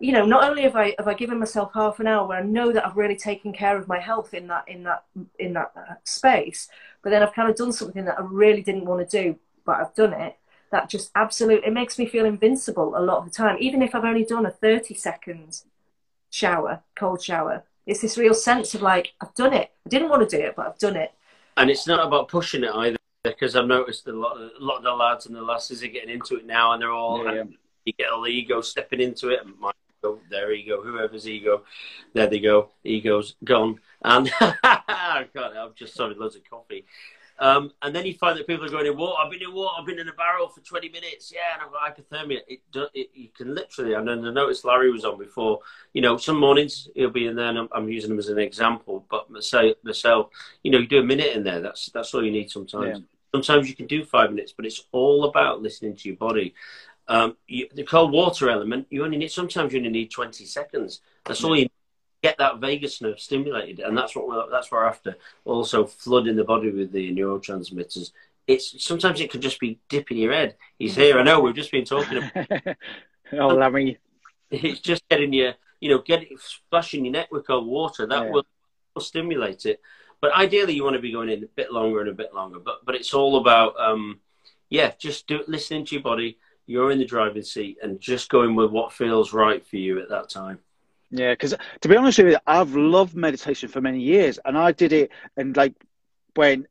[0.00, 2.42] you know, not only have I have I given myself half an hour where I
[2.42, 5.04] know that I've really taken care of my health in that in that
[5.38, 6.68] in that uh, space,
[7.02, 9.76] but then I've kind of done something that I really didn't want to do, but
[9.76, 10.36] I've done it
[10.74, 13.94] that just absolutely it makes me feel invincible a lot of the time even if
[13.94, 15.66] i've only done a 30 seconds
[16.30, 19.70] shower cold shower it's this real sense of like i've done it.
[19.86, 21.12] I didn't want to do it but i've done it.
[21.56, 24.84] And it's not about pushing it either because i've noticed a lot, a lot of
[24.84, 27.44] the lads and the lasses are getting into it now and they're all yeah, yeah.
[27.84, 31.62] you get all the ego stepping into it and my ego, their ego whoever's ego
[32.12, 33.80] there they go ego's gone.
[34.02, 36.84] And God, i've just sorted loads of coffee
[37.38, 39.16] um, and then you find that people are going in water.
[39.22, 39.74] I've been in water.
[39.78, 41.32] I've been in a barrel for 20 minutes.
[41.34, 42.38] Yeah, and I've got hypothermia.
[42.46, 42.60] It,
[42.94, 45.58] it, you can literally, and then I noticed Larry was on before.
[45.92, 48.38] You know, some mornings he'll be in there, and I'm, I'm using him as an
[48.38, 49.04] example.
[49.10, 50.28] But myself, myself,
[50.62, 51.60] you know, you do a minute in there.
[51.60, 52.98] That's that's all you need sometimes.
[52.98, 53.04] Yeah.
[53.34, 56.54] Sometimes you can do five minutes, but it's all about listening to your body.
[57.08, 61.00] Um, you, the cold water element, you only need sometimes you only need 20 seconds.
[61.24, 61.68] That's all you
[62.24, 65.14] get that vagus nerve stimulated, and that's what we're, that's what we're after.
[65.44, 68.12] Also, flooding the body with the neurotransmitters.
[68.46, 70.56] It's sometimes it could just be dipping your head.
[70.78, 71.18] He's here.
[71.18, 71.40] I know.
[71.40, 72.76] We've just been talking about.
[73.34, 73.98] oh, Larry.
[74.50, 78.06] It's just getting you, you know, getting splashing your neck with cold water.
[78.06, 78.30] That yeah.
[78.30, 78.46] will,
[78.94, 79.80] will stimulate it.
[80.22, 82.58] But ideally, you want to be going in a bit longer and a bit longer.
[82.58, 84.20] But but it's all about, um,
[84.70, 86.38] yeah, just do listening to your body.
[86.66, 90.08] You're in the driving seat and just going with what feels right for you at
[90.08, 90.60] that time.
[91.10, 94.72] Yeah, because to be honest with you, I've loved meditation for many years, and I
[94.72, 95.74] did it, and like
[96.34, 96.66] when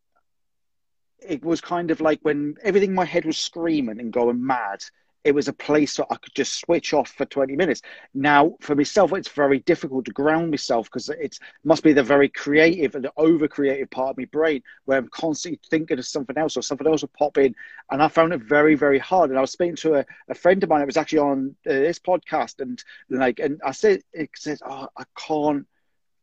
[1.19, 4.83] it was kind of like when everything in my head was screaming and going mad,
[5.23, 7.81] it was a place that I could just switch off for 20 minutes.
[8.13, 12.27] Now, for myself, it's very difficult to ground myself because it must be the very
[12.27, 16.57] creative and over creative part of my brain where I'm constantly thinking of something else
[16.57, 17.55] or something else will pop in.
[17.89, 19.29] And I found it very, very hard.
[19.29, 21.71] And I was speaking to a, a friend of mine that was actually on uh,
[21.71, 25.65] this podcast and like, and I said, it says, oh, I can't,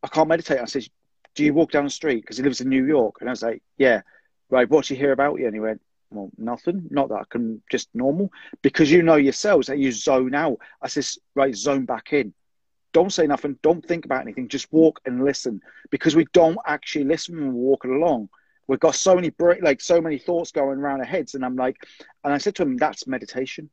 [0.03, 0.61] I can't meditate.
[0.61, 0.87] I said,
[1.35, 2.21] do you walk down the street?
[2.23, 3.17] Because he lives in New York.
[3.21, 4.03] And I was like, yeah.
[4.51, 5.47] Right, what you hear about you?
[5.47, 5.81] And he went,
[6.11, 6.89] well, nothing.
[6.91, 8.31] Not that I can just normal
[8.63, 10.59] because you know yourselves that you zone out.
[10.83, 12.35] I says, right, zone back in.
[12.93, 13.57] Don't say nothing.
[13.63, 14.49] Don't think about anything.
[14.49, 18.29] Just walk and listen because we don't actually listen when we're walking along.
[18.67, 21.77] We've got so many like so many thoughts going around our heads, and I'm like,
[22.25, 23.71] and I said to him, that's meditation.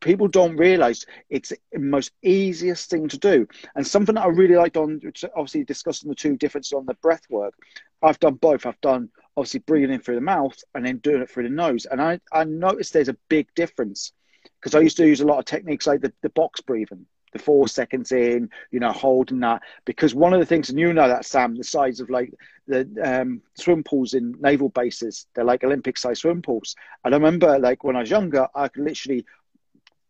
[0.00, 4.54] People don't realize it's the most easiest thing to do, and something that I really
[4.56, 5.00] liked on
[5.34, 7.54] obviously discussing the two differences on the breath work.
[8.02, 8.64] I've done both.
[8.64, 11.86] I've done obviously breathing in through the mouth and then doing it through the nose.
[11.86, 14.12] And I, I noticed there's a big difference
[14.60, 17.38] because I used to use a lot of techniques like the, the box breathing, the
[17.38, 19.62] four seconds in, you know, holding that.
[19.84, 22.32] Because one of the things, and you know that, Sam, the size of like
[22.66, 26.74] the um, swim pools in naval bases, they're like Olympic size swim pools.
[27.04, 29.24] And I remember like when I was younger, I could literally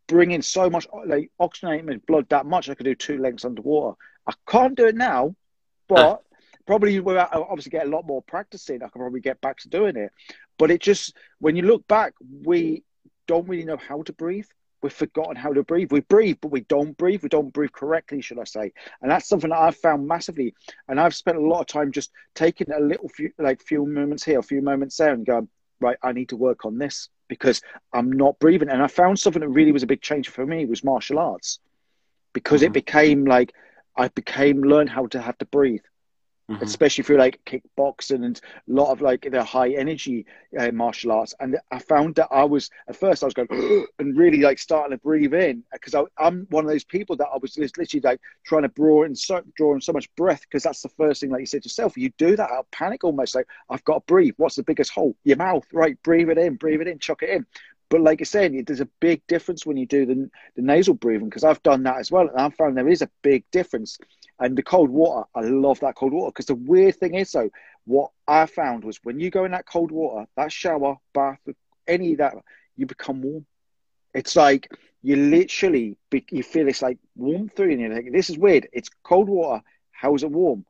[0.09, 3.45] bring in so much, like oxygenate my blood that much, I could do two lengths
[3.45, 3.97] underwater.
[4.27, 5.37] I can't do it now,
[5.89, 6.23] but
[6.67, 9.97] probably without obviously get a lot more practicing, I can probably get back to doing
[9.97, 10.11] it.
[10.59, 12.83] But it just when you look back, we
[13.27, 14.47] don't really know how to breathe.
[14.81, 15.91] We've forgotten how to breathe.
[15.91, 17.23] We breathe, but we don't breathe.
[17.23, 18.73] We don't breathe correctly, should I say?
[19.03, 20.55] And that's something that I've found massively.
[20.87, 24.25] And I've spent a lot of time just taking a little few, like few moments
[24.25, 25.49] here, a few moments there, and going,
[25.81, 27.63] right, I need to work on this because
[27.93, 28.69] I'm not breathing.
[28.69, 31.59] And I found something that really was a big change for me was martial arts
[32.33, 32.69] because mm-hmm.
[32.69, 33.55] it became like
[33.97, 35.83] I became learn how to have to breathe
[36.51, 36.63] mm-hmm.
[36.63, 40.27] especially through like kickboxing and a lot of like the high energy
[40.59, 41.35] uh, martial arts.
[41.41, 43.49] And I found that I was at first I was going
[43.99, 47.39] and really like starting to breathe in because I'm one of those people that I
[47.41, 50.83] was literally like trying to draw in so draw in so much breath because that's
[50.83, 51.97] the first thing like you said yourself.
[51.97, 54.35] You do that, I'll panic almost like I've got to breathe.
[54.37, 55.17] What's the biggest hole?
[55.25, 56.01] Your mouth, right?
[56.03, 57.47] Breathe it in, breathe it in, chuck it in.
[57.91, 61.29] But like I said, there's a big difference when you do the, the nasal breathing
[61.29, 63.99] because I've done that as well, and I've found there is a big difference.
[64.41, 67.51] And the cold water, I love that cold water because the weird thing is, though,
[67.85, 71.41] what I found was when you go in that cold water, that shower, bath,
[71.87, 72.35] any of that,
[72.77, 73.47] you become warm.
[74.15, 74.71] It's like
[75.03, 75.97] you literally
[76.31, 78.69] you feel this like warmth through, and you're like, this is weird.
[78.73, 79.63] It's cold water.
[79.91, 80.65] How is it warm?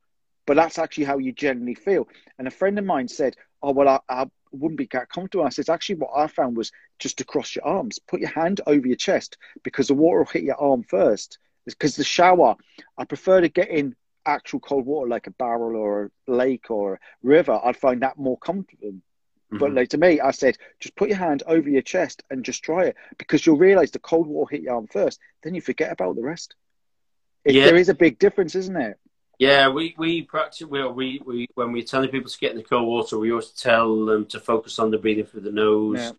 [0.47, 2.09] But that's actually how you generally feel.
[2.39, 5.51] And a friend of mine said, "Oh well, I, I wouldn't be that comfortable." I
[5.51, 8.87] said, "Actually, what I found was just to cross your arms, put your hand over
[8.87, 11.39] your chest because the water will hit your arm first
[11.75, 12.57] because the shower,
[12.97, 13.95] I prefer to get in
[14.27, 17.59] actual cold water like a barrel or a lake or a river.
[17.65, 18.93] I'd find that more comfortable.
[18.93, 19.59] Mm-hmm.
[19.59, 22.63] But like to me, I said, just put your hand over your chest and just
[22.63, 25.19] try it because you'll realize the cold water hit your arm first.
[25.43, 26.55] Then you forget about the rest.
[27.45, 27.65] It, yeah.
[27.65, 28.99] There is a big difference, isn't it?
[29.39, 30.67] Yeah, we, we practice.
[30.67, 33.51] We, we, we when we're telling people to get in the cold water, we always
[33.51, 36.11] tell them to focus on the breathing through the nose, yeah.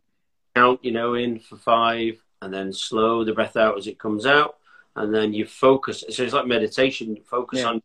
[0.55, 4.25] count, you know, in for five, and then slow the breath out as it comes
[4.25, 4.59] out
[4.95, 6.04] and then you focus.
[6.10, 7.15] So it's like meditation.
[7.15, 7.67] You focus yeah.
[7.67, 7.84] on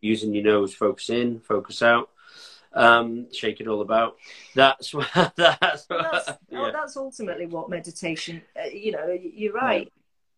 [0.00, 2.10] using your nose, focus in, focus out,
[2.72, 4.16] um, shake it all about.
[4.54, 6.58] That's what, that's, well, that's, yeah.
[6.58, 8.42] oh, that's ultimately what meditation.
[8.56, 9.90] Uh, you know, you're right.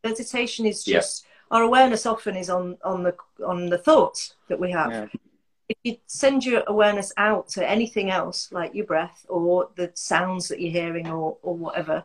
[0.05, 0.11] Yeah.
[0.11, 2.07] Meditation is just our awareness.
[2.07, 3.15] Often is on on the
[3.47, 5.11] on the thoughts that we have
[5.71, 10.49] if you send your awareness out to anything else, like your breath or the sounds
[10.49, 12.03] that you're hearing or, or whatever,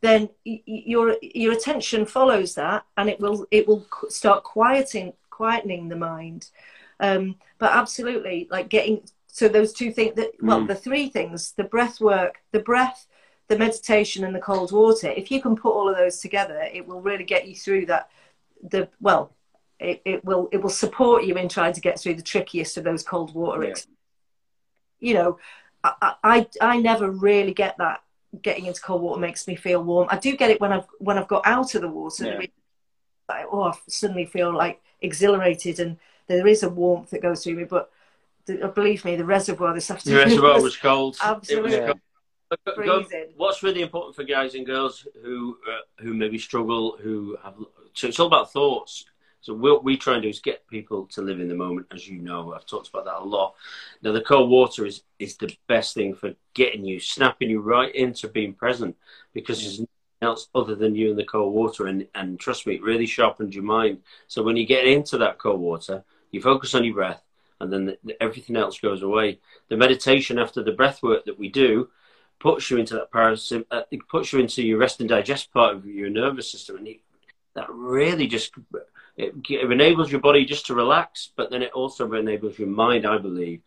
[0.00, 5.96] then your your attention follows that, and it will it will start quieting quietening the
[5.96, 6.50] mind.
[7.00, 10.68] Um, but absolutely, like getting so those two things that well, mm.
[10.68, 13.08] the three things: the breath work, the breath,
[13.48, 15.08] the meditation, and the cold water.
[15.08, 18.10] If you can put all of those together, it will really get you through that.
[18.62, 19.34] The well,
[19.80, 22.84] it, it will it will support you in trying to get through the trickiest of
[22.84, 23.64] those cold water.
[23.64, 23.74] Yeah.
[25.00, 25.38] You know,
[25.84, 28.02] I, I I never really get that.
[28.42, 30.08] Getting into cold water makes me feel warm.
[30.10, 32.26] I do get it when I've when I've got out of the water.
[32.26, 32.46] Yeah.
[33.28, 37.54] Like, oh, I suddenly feel like exhilarated, and there is a warmth that goes through
[37.54, 37.64] me.
[37.64, 37.90] But
[38.46, 40.18] the, believe me, the reservoir this afternoon.
[40.18, 41.16] The reservoir was cold.
[41.22, 41.74] Absolutely.
[41.74, 43.12] It was cold.
[43.36, 47.54] What's really important for guys and girls who uh, who maybe struggle, who have
[47.92, 49.04] so it's all about thoughts.
[49.40, 52.08] So what we try and do is get people to live in the moment, as
[52.08, 52.52] you know.
[52.52, 53.54] I've talked about that a lot.
[54.02, 57.94] Now, the cold water is, is the best thing for getting you, snapping you right
[57.94, 58.96] into being present
[59.32, 59.88] because there's nothing
[60.22, 61.86] else other than you and the cold water.
[61.86, 63.98] And, and trust me, it really sharpens your mind.
[64.26, 67.22] So when you get into that cold water, you focus on your breath
[67.60, 69.38] and then the, the, everything else goes away.
[69.68, 71.88] The meditation after the breath work that we do,
[72.38, 75.86] puts you into that parasympathetic, uh, puts you into your rest and digest part of
[75.86, 76.88] your nervous system, and
[77.54, 78.52] that really just
[79.18, 83.04] it, it enables your body just to relax, but then it also enables your mind,
[83.04, 83.62] I believe,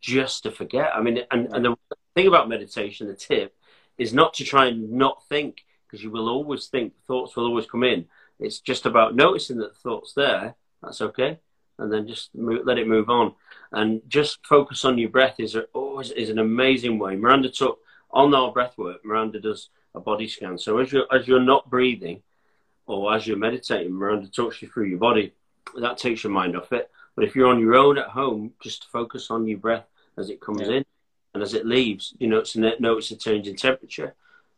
[0.00, 0.90] just to forget.
[0.92, 1.76] I mean, and, and the
[2.16, 3.54] thing about meditation, the tip,
[3.96, 7.66] is not to try and not think, because you will always think, thoughts will always
[7.66, 8.06] come in.
[8.40, 10.56] It's just about noticing that the thought's there.
[10.82, 11.38] That's okay,
[11.78, 13.34] and then just move, let it move on,
[13.72, 15.40] and just focus on your breath.
[15.40, 17.16] Is always is an amazing way.
[17.16, 17.78] Miranda took
[18.10, 19.04] on our breath work.
[19.04, 20.58] Miranda does a body scan.
[20.58, 22.22] So as you're as you're not breathing,
[22.88, 25.34] or as you're meditating, Miranda talks you through your body.
[25.78, 26.90] That takes your mind off it.
[27.14, 29.84] But if you're on your own at home, just focus on your breath
[30.16, 30.76] as it comes yeah.
[30.76, 30.84] in
[31.34, 32.14] and as it leaves.
[32.18, 34.14] You know, it's a, notice a change in temperature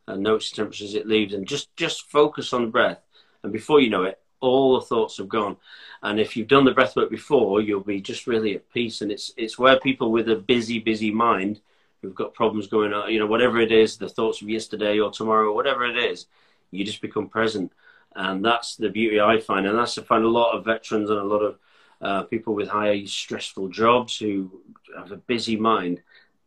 [0.06, 3.00] and notice the temperature as it leaves, and just just focus on the breath.
[3.42, 5.56] And before you know it, all the thoughts have gone.
[6.02, 9.00] And if you've done the breath work before, you'll be just really at peace.
[9.00, 11.60] And it's it's where people with a busy, busy mind
[12.00, 15.10] who've got problems going on, you know, whatever it is, the thoughts of yesterday or
[15.10, 16.26] tomorrow, whatever it is,
[16.70, 17.72] you just become present
[18.16, 21.18] and that's the beauty I find, and that's I find a lot of veterans and
[21.18, 21.58] a lot of
[22.00, 24.62] uh, people with high stressful jobs who
[24.96, 26.02] have a busy mind.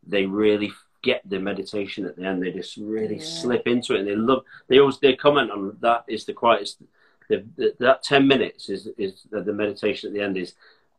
[0.05, 2.41] They really get the meditation at the end.
[2.41, 3.24] They just really yeah.
[3.24, 4.43] slip into it, and they love.
[4.68, 6.82] They always they comment on that is the quietest.
[7.30, 10.55] The, the, that ten minutes is is the meditation at the end is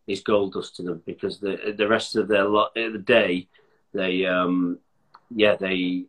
[0.07, 3.49] is gold dust to them because the the rest of their lot the day
[3.93, 4.79] they um
[5.31, 6.05] yeah they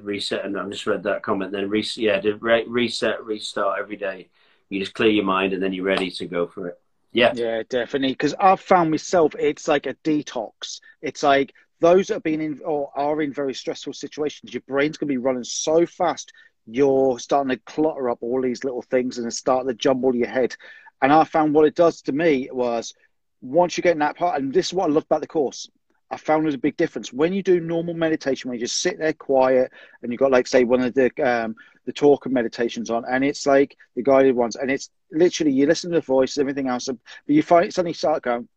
[0.00, 1.52] reset, and I just read that comment.
[1.52, 4.28] Then reset, yeah, re- reset, restart every day.
[4.68, 6.80] You just clear your mind, and then you're ready to go for it.
[7.12, 8.12] Yeah, yeah, definitely.
[8.12, 10.80] Because I've found myself, it's like a detox.
[11.02, 14.52] It's like those that have been in or are in very stressful situations.
[14.52, 16.32] Your brain's gonna be running so fast.
[16.66, 20.56] You're starting to clutter up all these little things and start to jumble your head.
[21.00, 22.92] And I found what it does to me was
[23.40, 25.70] once you get in that part, and this is what I love about the course
[26.10, 27.12] I found there's a big difference.
[27.12, 30.46] When you do normal meditation, when you just sit there quiet and you've got like
[30.46, 34.36] say one of the um, the talk and meditations on, and it's like the guided
[34.36, 37.92] ones, and it's literally you listen to the voice, everything else, but you find suddenly
[37.92, 38.48] start going,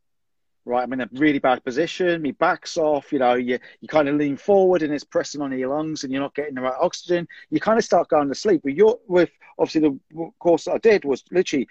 [0.66, 4.08] right, I'm in a really bad position, my back's off, you know, you you kind
[4.08, 6.78] of lean forward and it's pressing on your lungs and you're not getting the right
[6.80, 8.62] oxygen, you kind of start going to sleep.
[8.64, 11.68] But you're with obviously the course that I did was literally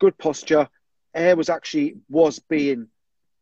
[0.00, 0.68] good posture,
[1.14, 2.88] air was actually was being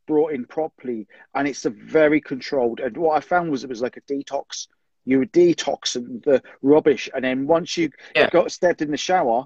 [0.05, 2.79] brought in properly, and it's a very controlled.
[2.79, 4.67] And what I found was it was like a detox.
[5.05, 8.29] You were detoxing the rubbish, and then once you yeah.
[8.29, 9.45] got stepped in the shower,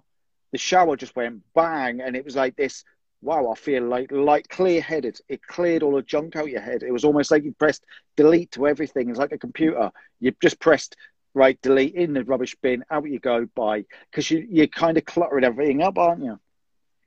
[0.51, 2.83] the shower just went bang, and it was like this.
[3.21, 5.19] Wow, I feel like like clear headed.
[5.27, 6.83] It cleared all the junk out your head.
[6.83, 7.83] It was almost like you pressed
[8.15, 9.09] delete to everything.
[9.09, 9.91] It's like a computer.
[10.19, 10.95] You just pressed
[11.33, 12.83] right delete in the rubbish bin.
[12.91, 13.47] Out you go.
[13.55, 13.85] Bye.
[14.11, 16.39] Because you you're kind of cluttering everything up, aren't you?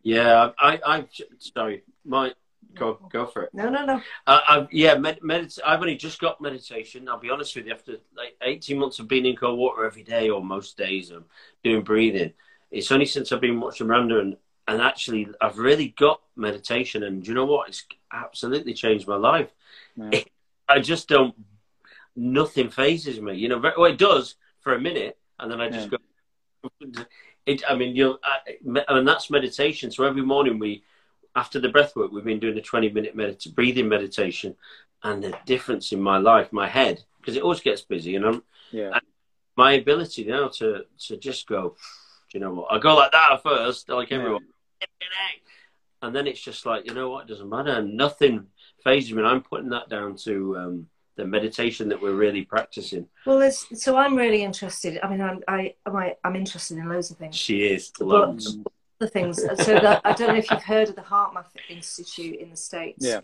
[0.02, 1.04] Yeah, I, I,
[1.38, 2.32] sorry, my
[2.74, 3.50] go go for it.
[3.52, 4.00] No, no, no.
[4.26, 7.08] Uh, I've, yeah, med- med- I've only just got meditation.
[7.08, 7.72] I'll be honest with you.
[7.72, 11.24] After like eighteen months of being in cold water every day or most days of
[11.64, 12.32] doing breathing,
[12.70, 14.36] it's only since I've been watching Miranda and
[14.68, 17.02] and actually I've really got meditation.
[17.02, 17.68] And do you know what?
[17.68, 19.50] It's absolutely changed my life.
[19.96, 20.20] Yeah.
[20.68, 21.34] I just don't.
[22.16, 23.36] Nothing fazes me.
[23.36, 25.98] You know, well, it does for a minute, and then I just yeah.
[26.92, 27.04] go.
[27.46, 28.18] It, I mean, you
[28.64, 29.90] know, and that's meditation.
[29.90, 30.84] So every morning we
[31.36, 34.56] after the breath work, we've been doing a 20 minute medit- breathing meditation,
[35.02, 38.42] and the difference in my life, my head, because it always gets busy, and I'm,
[38.70, 38.90] yeah.
[38.92, 39.02] And
[39.56, 41.76] my ability now to to just go,
[42.32, 42.72] you know what?
[42.72, 44.46] I go like that at first, like everyone,
[46.02, 47.24] and then it's just like, you know what?
[47.24, 47.72] It doesn't matter.
[47.72, 48.46] And nothing
[48.82, 49.18] fazes me.
[49.18, 50.56] And I'm putting that down to.
[50.58, 53.06] Um, the meditation that we're really practicing.
[53.26, 54.98] Well, there's, so I'm really interested.
[55.02, 57.36] I mean, I'm I, I I'm interested in loads of things.
[57.36, 57.92] She is.
[58.00, 58.54] Loads.
[58.54, 59.42] But, the things.
[59.42, 63.04] So that, I don't know if you've heard of the HeartMath Institute in the states.
[63.04, 63.20] Yeah.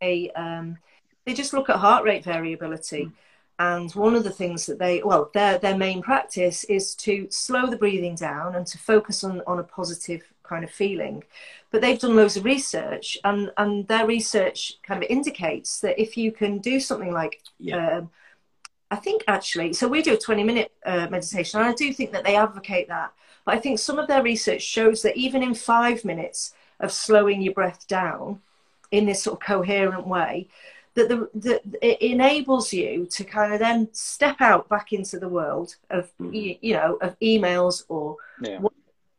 [0.00, 0.78] They um,
[1.24, 3.12] they just look at heart rate variability,
[3.58, 7.66] and one of the things that they well their their main practice is to slow
[7.66, 11.22] the breathing down and to focus on on a positive kind of feeling.
[11.70, 16.16] But they've done loads of research, and and their research kind of indicates that if
[16.16, 17.98] you can do something like yeah.
[17.98, 18.10] Um,
[18.88, 22.12] I think actually, so we do a 20 minute uh, meditation, and I do think
[22.12, 23.12] that they advocate that.
[23.46, 27.40] But I think some of their research shows that even in five minutes of slowing
[27.40, 28.42] your breath down
[28.90, 30.48] in this sort of coherent way,
[30.94, 35.28] that, the, that it enables you to kind of then step out back into the
[35.28, 36.34] world of mm-hmm.
[36.34, 38.58] you, you, know of emails or yeah.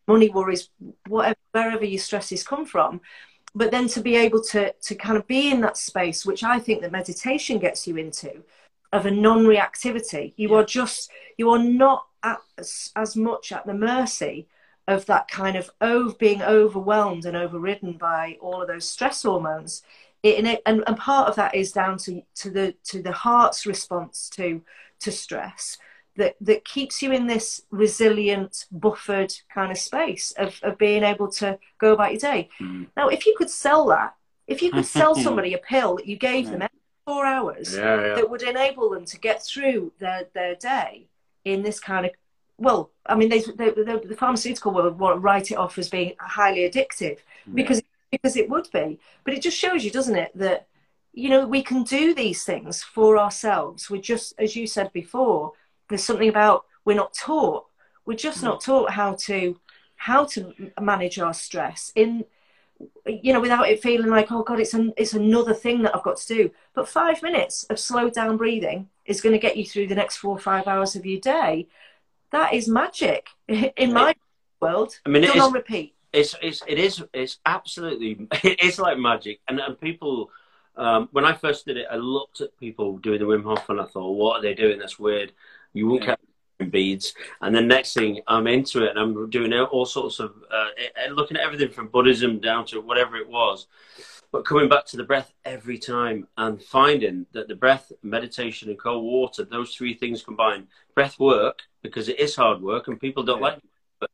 [0.08, 0.70] money worries,
[1.08, 3.00] whatever wherever your stresses come from.
[3.56, 6.60] But then to be able to to kind of be in that space, which I
[6.60, 8.44] think that meditation gets you into,
[8.92, 10.34] of a non-reactivity.
[10.36, 10.58] You yeah.
[10.58, 14.48] are just you are not at, as, as much at the mercy
[14.88, 19.84] of that kind of over, being overwhelmed and overridden by all of those stress hormones.
[20.24, 23.66] It, and, and, and part of that is down to, to the to the heart's
[23.66, 24.62] response to
[25.00, 25.78] to stress
[26.16, 31.30] that that keeps you in this resilient, buffered kind of space of, of being able
[31.30, 32.50] to go about your day.
[32.60, 32.88] Mm.
[32.98, 34.16] Now, if you could sell that,
[34.48, 36.68] if you could sell somebody a pill that you gave them
[37.06, 38.16] four hours yeah, yeah.
[38.16, 41.08] that would enable them to get through their, their day
[41.54, 42.12] in this kind of
[42.60, 46.14] well, I mean, they, they, they, the pharmaceutical world to write it off as being
[46.20, 47.54] highly addictive yeah.
[47.54, 47.82] because
[48.12, 49.00] because it would be.
[49.24, 50.68] But it just shows you, doesn't it, that
[51.14, 53.90] you know we can do these things for ourselves.
[53.90, 55.54] We're just, as you said before,
[55.88, 57.68] there's something about we're not taught
[58.08, 58.46] we're just mm.
[58.46, 59.60] not taught how to
[59.98, 62.26] how to manage our stress in
[63.06, 66.04] you know without it feeling like oh god it's an, it's another thing that i've
[66.04, 69.66] got to do but five minutes of slowed down breathing is going to get you
[69.66, 71.68] through the next four or five hours of your day
[72.32, 74.14] that is magic in my
[74.62, 79.40] world i mean it's on repeat it's, it's it is it's absolutely it's like magic
[79.48, 80.30] and, and people
[80.78, 83.82] um, when I first did it, I looked at people doing the Wim Hof and
[83.82, 84.78] I thought, what are they doing?
[84.78, 85.32] That's weird.
[85.74, 86.10] You won't yeah.
[86.10, 86.20] catch
[86.66, 87.14] beads.
[87.42, 90.68] And then next thing, I'm into it and I'm doing all sorts of uh,
[91.12, 93.68] looking at everything from Buddhism down to whatever it was.
[94.32, 98.78] But coming back to the breath every time and finding that the breath, meditation, and
[98.78, 103.24] cold water, those three things combined, breath work, because it is hard work and people
[103.24, 103.48] don't yeah.
[103.48, 103.64] like it,
[104.00, 104.10] but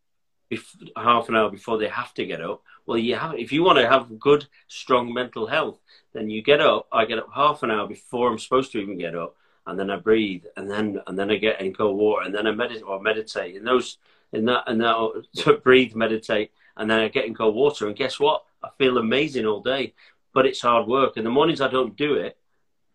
[0.95, 2.61] half an hour before they have to get up.
[2.85, 5.79] Well, you have, if you want to have good, strong mental health,
[6.13, 6.87] then you get up.
[6.91, 9.35] I get up half an hour before I'm supposed to even get up
[9.65, 12.47] and then I breathe, and then and then I get in cold water, and then
[12.47, 13.55] I meditate or meditate.
[13.55, 13.97] In those,
[14.31, 17.95] in that, and that, to breathe, meditate, and then I get in cold water, and
[17.95, 18.43] guess what?
[18.63, 19.93] I feel amazing all day,
[20.33, 21.17] but it's hard work.
[21.17, 22.37] In the mornings, I don't do it,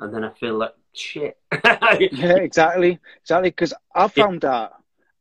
[0.00, 1.38] and then I feel like shit.
[1.64, 3.50] yeah, exactly, exactly.
[3.50, 4.72] Because I found that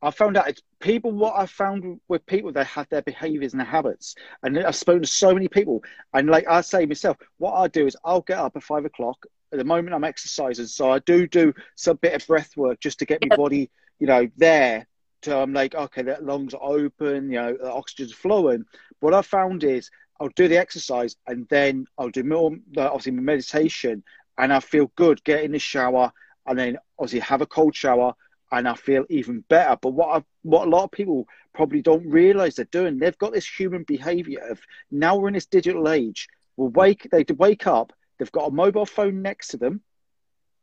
[0.02, 1.12] I found out it's people.
[1.12, 5.02] What I found with people, they have their behaviours and their habits, and I've spoken
[5.02, 5.84] to so many people.
[6.14, 9.26] And like I say myself, what I do is I'll get up at five o'clock.
[9.52, 13.00] At the moment, I'm exercising, so I do do some bit of breath work just
[13.00, 13.70] to get my body,
[14.00, 14.88] you know, there.
[15.24, 18.66] So I'm like, okay, the lungs are open, you know, the oxygen's flowing.
[19.00, 19.90] What I found is
[20.20, 24.04] I'll do the exercise and then I'll do more, obviously, meditation,
[24.38, 25.24] and I feel good.
[25.24, 26.12] Get in the shower
[26.46, 28.14] and then obviously have a cold shower
[28.52, 29.78] and I feel even better.
[29.82, 33.34] But what I, what a lot of people probably don't realize they're doing, they've got
[33.34, 34.60] this human behavior of
[34.92, 36.28] now we're in this digital age.
[36.56, 39.82] We'll wake they wake up, they've got a mobile phone next to them.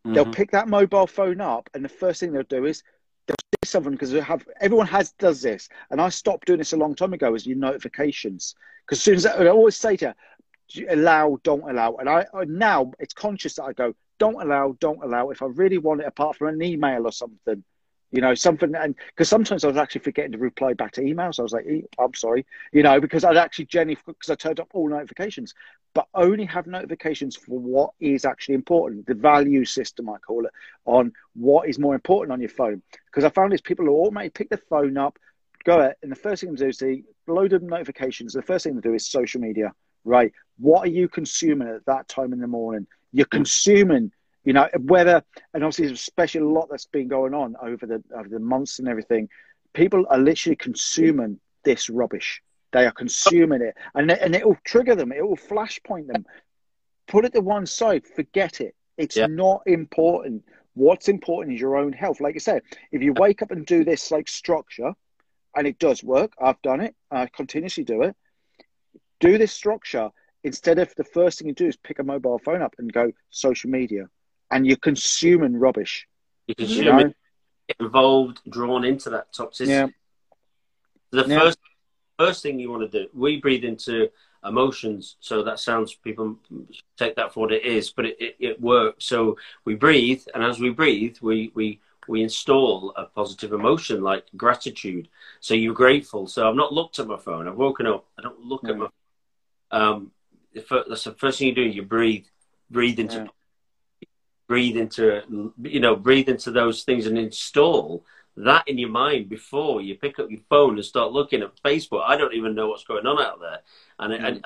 [0.06, 0.14] Mm-hmm.
[0.14, 2.82] They'll pick that mobile phone up, and the first thing they'll do is
[3.26, 6.72] they'll see something because they have everyone has does this, and I stopped doing this
[6.72, 7.34] a long time ago.
[7.34, 8.54] Is your notifications
[8.86, 10.14] because as soon as I, I always say to
[10.88, 15.30] allow, don't allow, and I now it's conscious that I go don't allow, don't allow.
[15.30, 17.64] If I really want it, apart from an email or something,
[18.14, 21.40] you know, something, and because sometimes I was actually forgetting to reply back to emails.
[21.40, 21.66] I was like,
[21.98, 25.52] I'm sorry, you know, because I'd actually generally, because I turned up all notifications,
[25.94, 30.52] but only have notifications for what is actually important, the value system, I call it,
[30.84, 32.82] on what is more important on your phone.
[33.06, 35.18] Because I found is people who automatically pick the phone up,
[35.64, 38.32] go it, and the first thing to do is see load of notifications.
[38.32, 39.72] The first thing to do is social media,
[40.04, 40.32] right?
[40.58, 42.86] What are you consuming at that time in the morning?
[43.10, 44.12] You're consuming
[44.44, 45.22] you know whether
[45.52, 48.88] and obviously especially a lot that's been going on over the over the months and
[48.88, 49.28] everything.
[49.72, 52.42] People are literally consuming this rubbish.
[52.72, 55.12] They are consuming it and and it will trigger them.
[55.12, 56.26] It will flashpoint them.
[57.06, 58.06] Put it to one side.
[58.06, 58.74] Forget it.
[58.96, 59.26] It's yeah.
[59.26, 60.44] not important.
[60.74, 62.20] What's important is your own health.
[62.20, 64.92] Like i said if you wake up and do this like structure
[65.56, 68.16] and it does work i've done it i continuously do it
[69.24, 70.10] do this structure.
[70.42, 73.10] Instead of the first thing you do is pick a mobile phone up and go
[73.30, 74.06] social media
[74.50, 76.06] and you're consuming rubbish.
[76.46, 77.12] You're consuming you know?
[77.80, 79.68] involved, drawn into that toxicity.
[79.68, 79.86] Yeah.
[81.10, 81.38] The yeah.
[81.38, 81.58] first
[82.18, 84.10] first thing you want to do, we breathe into
[84.44, 85.16] emotions.
[85.20, 86.36] So that sounds people
[86.96, 89.06] take that for what it is, but it, it, it works.
[89.06, 94.24] So we breathe, and as we breathe, we we we install a positive emotion like
[94.36, 95.08] gratitude.
[95.40, 96.26] So you're grateful.
[96.26, 97.48] So I've not looked at my phone.
[97.48, 98.06] I've woken up.
[98.18, 98.88] I don't look at my.
[99.70, 100.10] Um,
[100.54, 101.62] that's the first thing you do.
[101.62, 102.26] You breathe,
[102.70, 103.26] breathe into yeah
[104.46, 105.22] breathe into
[105.62, 108.04] you know breathe into those things and install
[108.36, 112.02] that in your mind before you pick up your phone and start looking at Facebook.
[112.04, 113.60] I don't even know what's going on out there,
[113.98, 114.42] and mm.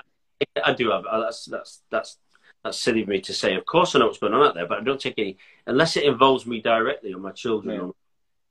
[0.57, 2.19] I, I, do have uh, that's that's that's
[2.63, 3.55] that's silly of me to say.
[3.55, 5.97] Of course, I know what's going on out there, but I don't take any unless
[5.97, 7.81] it involves me directly or my children yeah.
[7.81, 7.95] or,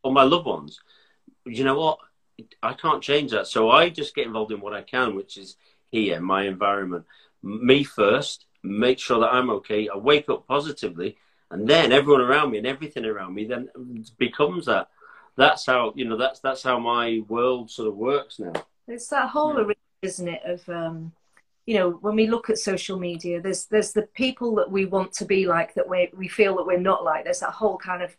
[0.04, 0.80] or my loved ones.
[1.46, 2.00] You know what?
[2.62, 5.56] I can't change that, so I just get involved in what I can, which is
[5.92, 7.06] here, my environment,
[7.44, 8.46] me first.
[8.64, 9.88] Make sure that I'm okay.
[9.88, 11.18] I wake up positively
[11.52, 13.70] and then everyone around me and everything around me then
[14.18, 14.90] becomes that.
[15.36, 16.18] That's how you know.
[16.18, 18.54] That's that's how my world sort of works now.
[18.88, 19.62] It's that whole yeah.
[19.62, 20.42] arena, isn't it?
[20.44, 21.12] Of um,
[21.66, 25.14] you know, when we look at social media, there's there's the people that we want
[25.14, 27.24] to be like that we we feel that we're not like.
[27.24, 28.16] There's that whole kind of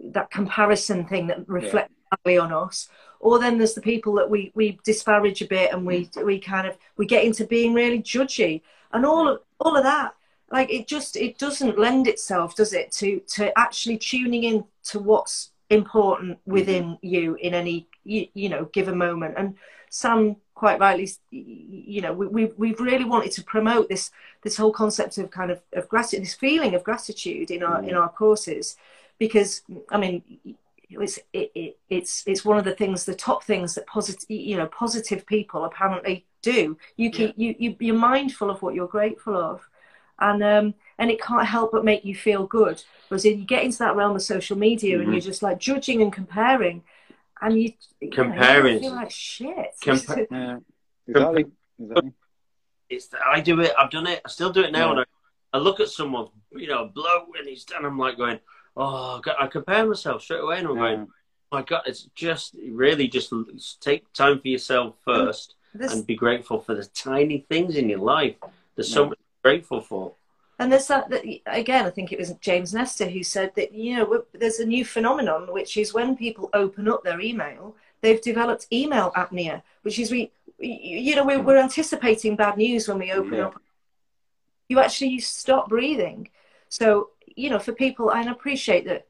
[0.00, 2.16] that comparison thing that reflects yeah.
[2.16, 2.88] badly on us
[3.22, 6.66] or then there's the people that we we disparage a bit and we we kind
[6.66, 8.60] of we get into being really judgy
[8.92, 10.14] and all of all of that
[10.52, 15.00] like it just it doesn't lend itself does it to to actually tuning in to
[15.00, 17.06] what's important within mm-hmm.
[17.06, 19.56] you in any you, you, know given moment and
[19.88, 24.10] sam quite rightly you know we, we've, we've really wanted to promote this
[24.42, 27.88] this whole concept of kind of, of gratitude this feeling of gratitude in our mm.
[27.88, 28.76] in our courses
[29.18, 30.22] because i mean
[30.90, 34.56] it's it, it, it's it's one of the things the top things that positive you
[34.56, 37.48] know positive people apparently do you keep yeah.
[37.48, 39.66] you, you you're mindful of what you're grateful of
[40.20, 43.64] and um and it can't help but make you feel good whereas if you get
[43.64, 45.04] into that realm of social media mm-hmm.
[45.04, 46.82] and you're just like judging and comparing
[47.40, 47.72] and you
[48.12, 50.58] comparing you feel like shit Compa- yeah,
[51.06, 51.44] exactly.
[51.78, 52.12] exactly.
[52.88, 54.90] it's I do it I've done it I still do it now yeah.
[54.90, 55.04] and I,
[55.54, 58.38] I look at someone you know blow and he's done I'm like going
[58.76, 60.82] oh, I compare myself straight away, and I'm yeah.
[60.82, 63.32] going, oh my God, it's just really just
[63.80, 65.92] take time for yourself first this...
[65.92, 68.36] and be grateful for the tiny things in your life.
[68.74, 68.94] There's yeah.
[68.94, 70.14] so much grateful for.
[70.58, 73.96] And there's that, that, again, I think it was James Nestor who said that, you
[73.96, 78.66] know, there's a new phenomenon, which is when people open up their email, they've developed
[78.72, 83.34] email apnea, which is we, you know, we're, we're anticipating bad news when we open
[83.34, 83.46] yeah.
[83.46, 83.60] up.
[84.68, 86.28] You actually stop breathing.
[86.68, 89.06] So you know, for people, I appreciate that,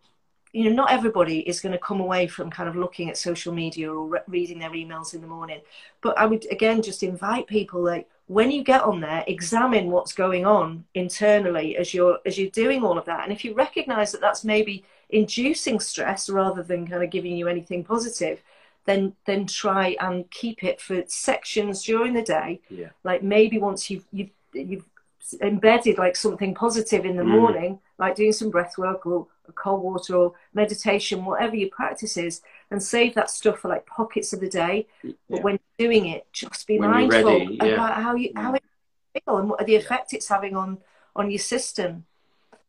[0.53, 3.53] you know, not everybody is going to come away from kind of looking at social
[3.53, 5.61] media or re- reading their emails in the morning.
[6.01, 10.13] But I would, again, just invite people like, when you get on there, examine what's
[10.13, 13.25] going on internally as you're as you're doing all of that.
[13.25, 17.47] And if you recognise that that's maybe inducing stress rather than kind of giving you
[17.49, 18.43] anything positive,
[18.87, 22.61] then then try and keep it for sections during the day.
[22.71, 22.91] Yeah.
[23.05, 24.87] Like maybe once you've you've you've
[25.41, 27.39] embedded like something positive in the mm.
[27.39, 32.41] morning, like doing some breath work or cold water or meditation, whatever your practice is,
[32.73, 34.87] and save that stuff for like pockets of the day.
[35.05, 35.13] Yeah.
[35.29, 37.67] But when you're doing it, just be when mindful ready, yeah.
[37.67, 38.63] about how you how it
[39.13, 40.79] feel and what the effect it's having on
[41.15, 42.07] on your system.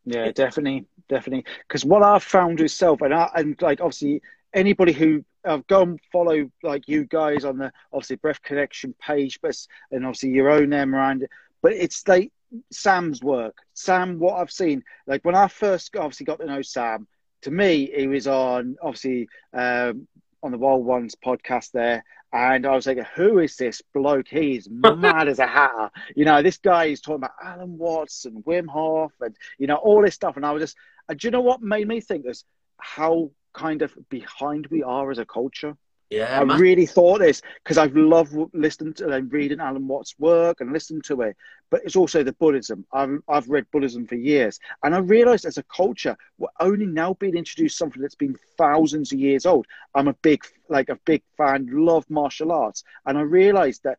[0.06, 1.46] Yeah, definitely, definitely.
[1.66, 4.22] Because what I've found yourself, and I, and like obviously
[4.54, 9.40] anybody who uh, I've gone follow like you guys on the obviously Breath Connection page,
[9.42, 9.56] but
[9.92, 11.28] and obviously your own there, Miranda.
[11.62, 12.34] But it's like
[12.72, 13.56] Sam's work.
[13.74, 17.08] Sam, what I've seen, like when I first obviously got to know Sam,
[17.44, 20.08] to me, he was on obviously um,
[20.42, 24.28] on the Wild Ones podcast there, and I was like, "Who is this bloke?
[24.28, 28.44] He's mad as a hatter." You know, this guy is talking about Alan Watts and
[28.46, 30.36] Wim Hof, and you know all this stuff.
[30.36, 30.78] And I was just,
[31.08, 32.44] and do you know what made me think this?
[32.78, 35.78] How kind of behind we are as a culture.
[36.14, 36.60] Yeah, I man.
[36.60, 41.02] really thought this because I've loved listening to and reading Alan Watts' work and listening
[41.04, 41.36] to it.
[41.72, 42.86] But it's also the Buddhism.
[42.94, 47.14] I've I've read Buddhism for years, and I realised as a culture we're only now
[47.16, 49.66] being introduced something that's been thousands of years old.
[49.96, 53.98] I'm a big like a big fan, love martial arts, and I realised that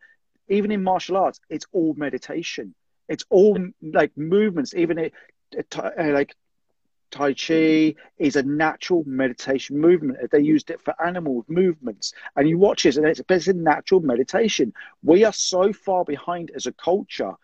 [0.49, 2.75] even in martial arts, it's all meditation.
[3.09, 5.12] It's all like movements, even it,
[5.77, 6.35] uh, like
[7.11, 10.31] Tai Chi is a natural meditation movement.
[10.31, 12.13] They used it for animal movements.
[12.37, 14.73] And you watch it, and it's, it's a natural meditation.
[15.03, 17.35] We are so far behind as a culture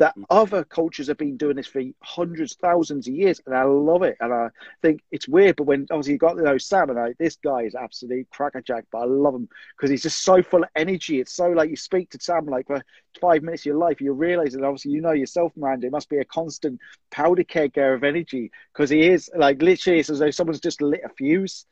[0.00, 0.24] that mm.
[0.30, 4.16] other cultures have been doing this for hundreds, thousands of years, and I love it.
[4.20, 4.48] And I
[4.80, 7.62] think it's weird, but when obviously you got to know Sam, and I, this guy
[7.62, 11.20] is absolutely crackerjack, but I love him because he's just so full of energy.
[11.20, 12.82] It's so like you speak to Sam like for
[13.20, 16.08] five minutes of your life, you realize that obviously you know yourself, Miranda, it must
[16.08, 16.80] be a constant
[17.10, 21.02] powder keg of energy because he is like literally it's as though someone's just lit
[21.04, 21.66] a fuse.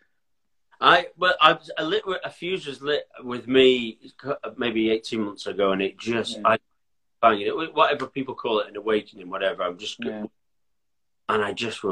[0.81, 5.23] I well, I was a lit a fuse was lit with me uh, maybe eighteen
[5.23, 6.43] months ago, and it just yeah.
[6.45, 6.59] I
[7.21, 9.63] banging it, whatever people call it, an awakening, whatever.
[9.63, 10.27] I'm just, yeah.
[11.29, 11.85] and I just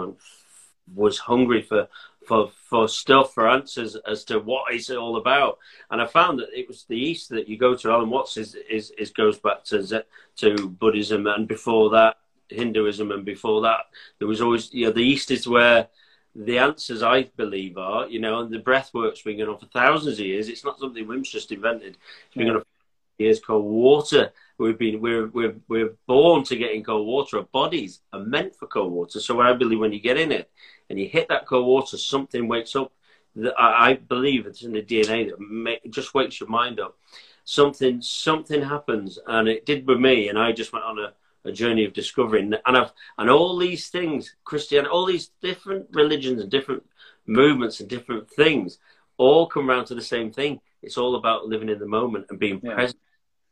[0.94, 1.88] was hungry for
[2.26, 5.58] for for stuff, for answers as to what it's all about.
[5.90, 7.90] And I found that it was the East that you go to.
[7.90, 10.04] Alan Watts is is, is goes back to
[10.36, 12.16] to Buddhism, and before that
[12.48, 13.86] Hinduism, and before that
[14.18, 15.88] there was always you know the East is where
[16.34, 19.66] the answers I believe are, you know, and the breath work's been going on for
[19.66, 20.48] thousands of years.
[20.48, 21.96] It's not something Wim's just invented.
[22.26, 22.52] It's been yeah.
[22.52, 26.82] going on for years called water We've been we're we're we're born to get in
[26.82, 27.38] cold water.
[27.38, 29.20] Our bodies are meant for cold water.
[29.20, 30.50] So I believe when you get in it
[30.88, 32.92] and you hit that cold water, something wakes up.
[33.34, 36.96] That I, believe it's in the DNA that may, just wakes your mind up.
[37.44, 40.30] Something something happens, and it did with me.
[40.30, 41.12] And I just went on a,
[41.46, 42.54] a journey of discovering.
[42.64, 46.82] And I've and all these things, Christian, all these different religions and different
[47.26, 48.78] movements and different things,
[49.18, 50.60] all come around to the same thing.
[50.82, 52.74] It's all about living in the moment and being yeah.
[52.74, 53.00] present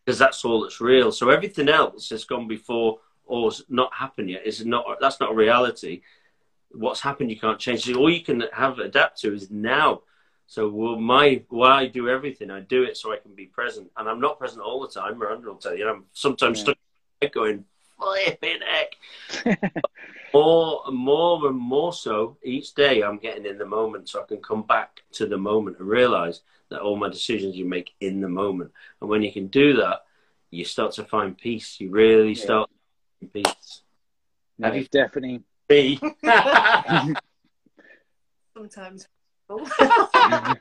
[0.04, 1.12] because that's all that's real.
[1.12, 5.32] So everything else that's gone before or has not happened yet is not that's not
[5.32, 6.02] a reality.
[6.72, 7.84] what's happened you can't change.
[7.84, 10.02] So all you can have adapt to is now.
[10.46, 13.90] So well, my why I do everything, I do it so I can be present,
[13.96, 15.18] and I'm not present all the time.
[15.18, 16.64] Miranda will tell you, I'm sometimes yeah.
[16.64, 17.64] stuck going
[17.98, 19.72] flipping heck.
[20.34, 24.26] more, and more and more so each day, I'm getting in the moment, so I
[24.26, 28.20] can come back to the moment and realize that all my decisions you make in
[28.20, 28.72] the moment.
[29.00, 30.00] And when you can do that,
[30.50, 31.80] you start to find peace.
[31.80, 32.44] You really yeah.
[32.44, 32.70] start
[33.32, 33.82] peace.
[34.58, 35.98] No, Have you definitely me?
[38.54, 39.08] Sometimes.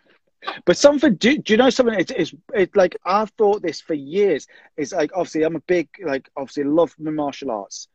[0.66, 3.94] but something do, do you know something it's, it's, it's like i've thought this for
[3.94, 4.46] years
[4.76, 7.88] it's like obviously i'm a big like obviously love martial arts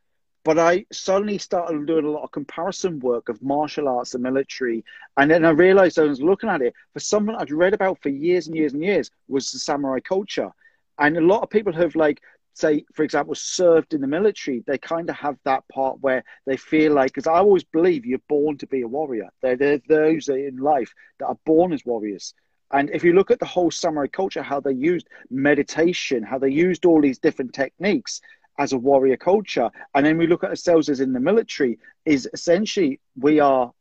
[0.49, 4.83] but i suddenly started doing a lot of comparison work of martial arts and military
[5.17, 8.09] and then i realized i was looking at it for something i'd read about for
[8.09, 10.49] years and years and years was the samurai culture
[10.97, 12.19] and a lot of people have like
[12.55, 16.57] say, for example, served in the military, they kind of have that part where they
[16.57, 19.29] feel like, because I always believe you're born to be a warrior.
[19.41, 22.33] They're, they're those in life that are born as warriors.
[22.71, 26.49] And if you look at the whole samurai culture, how they used meditation, how they
[26.49, 28.19] used all these different techniques
[28.59, 32.29] as a warrior culture, and then we look at ourselves as in the military, is
[32.33, 33.71] essentially we are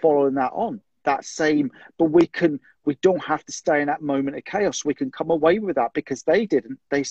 [0.00, 4.02] following that on that same, but we can we don't have to stay in that
[4.02, 4.84] moment of chaos.
[4.84, 6.78] We can come away with that because they didn't.
[6.90, 7.04] They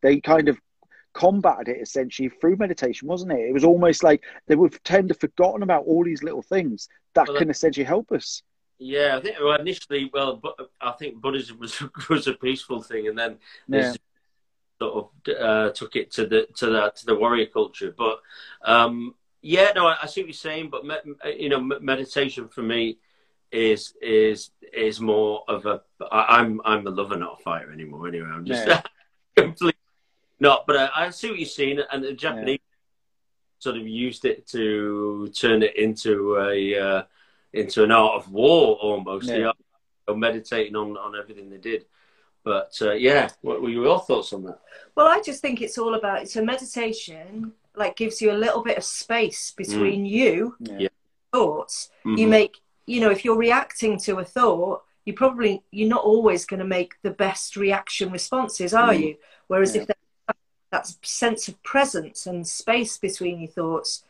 [0.00, 0.58] they kind of
[1.12, 3.48] combated it essentially through meditation, wasn't it?
[3.48, 7.28] It was almost like they would tend to forgotten about all these little things that
[7.28, 8.42] well, can essentially help us.
[8.78, 10.40] Yeah, I think well, initially, well,
[10.80, 13.94] I think Buddhism was was a peaceful thing, and then yeah.
[14.82, 17.94] Sort of uh, took it to the to the to the warrior culture.
[17.96, 18.20] But
[18.64, 20.70] um, yeah, no, I, I, see what you're saying.
[20.70, 20.96] But me,
[21.36, 22.98] you know, meditation for me
[23.52, 25.82] is is is more of a.
[26.10, 28.08] I, I'm I'm a lover, not a fighter anymore.
[28.08, 28.82] Anyway, I'm just yeah.
[29.36, 29.78] completely
[30.40, 30.66] not.
[30.66, 33.60] But I, I, see what you're saying, and the Japanese yeah.
[33.60, 37.02] sort of used it to turn it into a uh,
[37.52, 39.28] into an art of war almost.
[39.28, 39.36] Yeah.
[39.36, 41.84] They are meditating on on everything they did.
[42.44, 44.58] But uh, yeah, what were your thoughts on that?
[44.94, 48.76] Well, I just think it's all about so meditation like gives you a little bit
[48.76, 50.10] of space between mm.
[50.10, 50.88] you yeah.
[51.32, 51.90] thoughts.
[52.04, 52.18] Mm-hmm.
[52.18, 56.44] You make you know, if you're reacting to a thought, you probably you're not always
[56.44, 59.00] going to make the best reaction responses, are mm.
[59.00, 59.16] you?
[59.46, 59.82] Whereas yeah.
[59.82, 60.36] if there's
[60.70, 64.04] that sense of presence and space between your thoughts,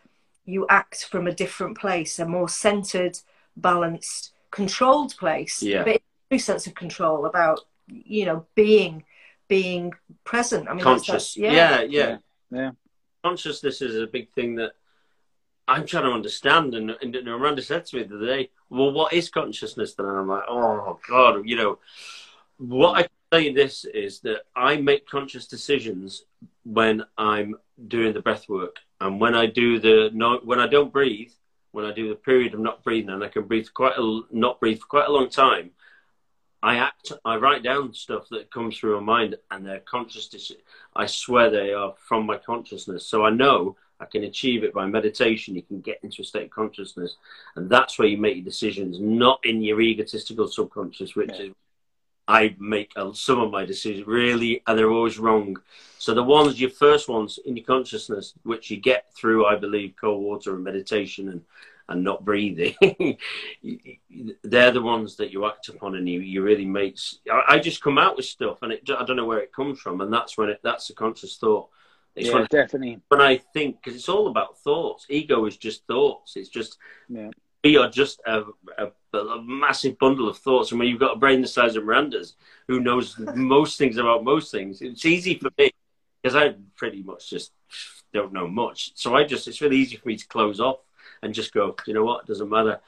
[0.44, 3.18] you act from a different place, a more centered,
[3.56, 5.62] balanced, controlled place.
[5.62, 5.84] Yeah.
[5.84, 9.04] But a sense of control about you know being
[9.48, 9.92] being
[10.24, 10.68] present.
[10.68, 11.34] I mean, conscious.
[11.34, 11.52] That's, yeah.
[11.52, 12.16] yeah, yeah,
[12.50, 12.70] yeah.
[13.24, 14.72] Consciousness is a big thing that
[15.68, 16.74] I'm trying to understand.
[16.74, 20.06] And, and and Miranda said to me the other day, well, what is consciousness then?
[20.06, 21.78] And I'm like, oh, God, you know,
[22.58, 26.24] what I can tell you this is that I make conscious decisions
[26.64, 27.56] when I'm
[27.88, 28.76] doing the breath work.
[29.00, 31.32] And when I do the, no, when I don't breathe,
[31.72, 34.60] when I do the period of not breathing and I can breathe quite a, not
[34.60, 35.70] breathe for quite a long time,
[36.62, 40.52] I act, I write down stuff that comes through my mind and they're conscious.
[40.94, 43.06] I swear they are from my consciousness.
[43.06, 45.56] So I know I can achieve it by meditation.
[45.56, 47.16] You can get into a state of consciousness,
[47.56, 51.46] and that's where you make your decisions, not in your egotistical subconscious, which yeah.
[51.46, 51.52] is
[52.28, 55.56] I make some of my decisions really, and they're always wrong.
[55.98, 59.94] So the ones, your first ones in your consciousness, which you get through, I believe,
[60.00, 61.42] cold water and meditation and
[61.92, 62.74] and not breathing,
[64.42, 66.98] they're the ones that you act upon, and you, you really make.
[67.30, 69.78] I, I just come out with stuff, and it, I don't know where it comes
[69.78, 71.68] from, and that's when it that's a conscious thought.
[72.14, 73.00] It's yeah, when, definitely.
[73.08, 75.06] When I think, because it's all about thoughts.
[75.08, 76.36] Ego is just thoughts.
[76.36, 76.78] It's just
[77.08, 77.30] yeah.
[77.64, 78.42] we are just a,
[78.78, 80.70] a, a, massive bundle of thoughts.
[80.70, 82.34] And when you've got a brain the size of Miranda's,
[82.68, 85.70] who knows most things about most things, it's easy for me
[86.22, 87.52] because I pretty much just
[88.12, 88.92] don't know much.
[88.94, 90.80] So I just it's really easy for me to close off
[91.22, 91.76] and just go.
[91.86, 92.22] You know what?
[92.22, 92.80] It doesn't matter.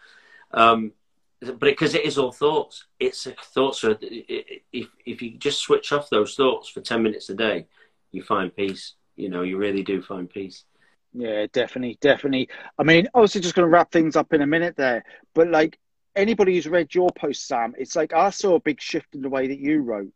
[0.53, 0.93] Um,
[1.41, 3.77] but because it, is all thoughts, it's a thought.
[3.77, 7.67] So if if you just switch off those thoughts for ten minutes a day,
[8.12, 10.65] you find peace you know, you really do find peace.
[11.12, 12.49] Yeah, definitely, definitely.
[12.79, 15.05] I mean, obviously, just going to wrap things up in a minute there,
[15.35, 15.79] but like
[16.17, 19.29] anybody who's read your post, Sam, it's like I saw a big shift in the
[19.29, 20.12] way that you wrote,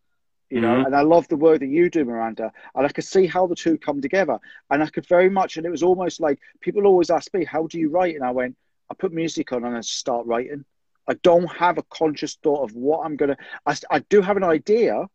[0.51, 0.86] you know, mm-hmm.
[0.86, 3.55] and I love the work that you do, Miranda, and I could see how the
[3.55, 4.38] two come together,
[4.70, 7.66] and I could very much, and it was almost like people always ask me, "How
[7.66, 8.57] do you write?" And I went,
[8.90, 10.64] "I put music on and I start writing."
[11.07, 13.36] I don't have a conscious thought of what I'm gonna.
[13.66, 15.07] I, I do have an idea,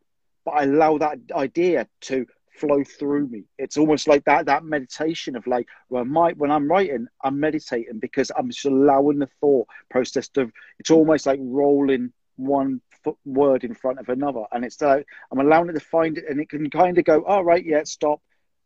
[0.45, 2.25] but I allow that idea to
[2.55, 3.43] flow through me.
[3.57, 7.99] It's almost like that that meditation of like, well, my, when I'm writing, I'm meditating
[7.99, 10.51] because I'm just allowing the thought process to.
[10.79, 12.81] It's almost like rolling one
[13.25, 16.39] word in front of another, and it's like I'm allowing it to find it, and
[16.39, 18.21] it can kind of go, all oh, right, yeah, stop.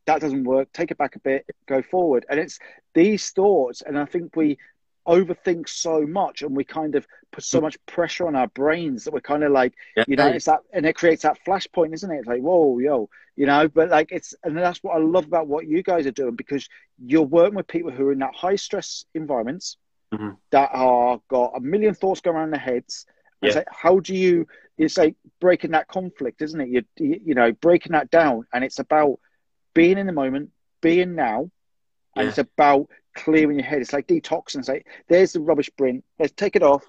[0.06, 0.72] That doesn't work.
[0.72, 1.46] Take it back a bit.
[1.68, 2.60] Go forward, and it's
[2.94, 4.58] these thoughts, and I think we
[5.08, 9.14] overthink so much and we kind of put so much pressure on our brains that
[9.14, 10.04] we're kind of like Yeah.
[10.06, 13.10] you know it's that and it creates that flashpoint isn't it it's like whoa yo
[13.38, 16.12] you know but like it's and that's what i love about what you guys are
[16.12, 16.68] doing because
[17.06, 19.78] you're working with people who are in that high stress environments
[20.14, 20.38] Mhm.
[20.52, 23.06] that are got a million thoughts going around their heads
[23.42, 27.20] and it's like how do you it's like breaking that conflict isn't it you you
[27.26, 29.20] you know breaking that down and it's about
[29.74, 30.50] being in the moment
[30.82, 31.50] being now
[32.16, 32.30] and Yeah.
[32.30, 33.82] it's about clearing your head.
[33.82, 34.60] It's like detoxing.
[34.60, 36.04] It's like there's the rubbish bin.
[36.20, 36.84] Let's take it off.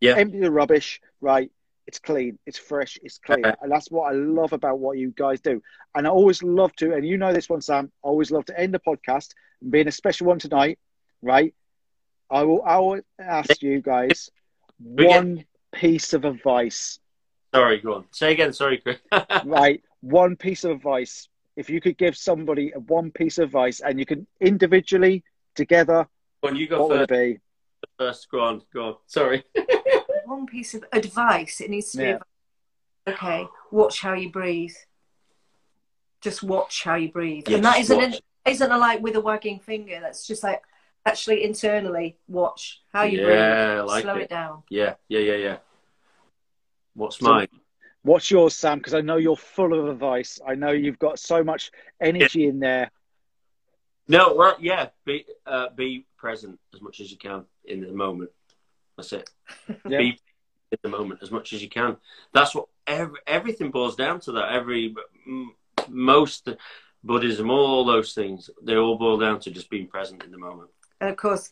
[0.00, 0.14] Yeah.
[0.16, 1.00] Empty the rubbish.
[1.20, 1.50] Right.
[1.86, 2.38] It's clean.
[2.46, 2.98] It's fresh.
[3.02, 3.38] It's clear.
[3.38, 3.48] Okay.
[3.48, 3.56] Uh-uh.
[3.62, 5.62] And that's what I love about what you guys do.
[5.94, 7.90] And I always love to, and you know this one, Sam.
[8.04, 9.30] I always love to end the podcast
[9.68, 10.78] being a special one tonight.
[11.22, 11.54] Right.
[12.30, 12.62] I will.
[12.64, 14.30] I will ask you guys
[14.78, 15.44] one
[15.80, 16.98] piece of advice.
[17.54, 18.04] Sorry, go on.
[18.10, 18.52] Say again.
[18.52, 18.98] Sorry, Chris.
[19.44, 23.98] right one piece of advice if you could give somebody one piece of advice and
[23.98, 25.24] you can individually
[25.54, 26.06] together
[26.42, 27.10] Go on, you go what would it first.
[27.10, 27.40] be
[27.98, 28.30] first.
[28.30, 28.62] Go on.
[28.74, 28.94] Go on.
[29.06, 29.42] Sorry.
[30.26, 31.60] One piece of advice.
[31.60, 32.18] It needs to Yeah.
[33.06, 33.46] be okay.
[33.70, 34.74] Watch how you breathe.
[36.20, 38.20] Just watch how you breathe, Yeah, and that just isn't watch.
[38.46, 39.98] isn't a like with a wagging finger.
[40.00, 40.62] That's just like
[41.06, 43.86] actually internally watch how you Yeah, breathe.
[43.88, 44.22] like Slow it.
[44.22, 44.62] it down.
[44.68, 45.56] Yeah, yeah, yeah, yeah.
[46.96, 47.48] What's So- mine?
[48.02, 51.42] what's yours sam because i know you're full of advice i know you've got so
[51.42, 52.88] much energy in there
[54.08, 54.90] No, well, yeah.
[55.04, 58.30] Be uh, be present as much as you can in the moment.
[58.96, 59.28] That's it.
[59.88, 59.98] Yeah.
[59.98, 60.08] Be
[60.70, 61.96] in the moment as much as you can.
[62.32, 64.32] That's what every, everything boils down to.
[64.32, 64.94] That every
[65.88, 66.48] most
[67.02, 70.70] Buddhism, all those things, they all boil down to just being present in the moment.
[71.00, 71.50] And of course,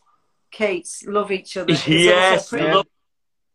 [0.51, 1.71] Kate's love each other.
[1.73, 2.87] is yes, pretty- love,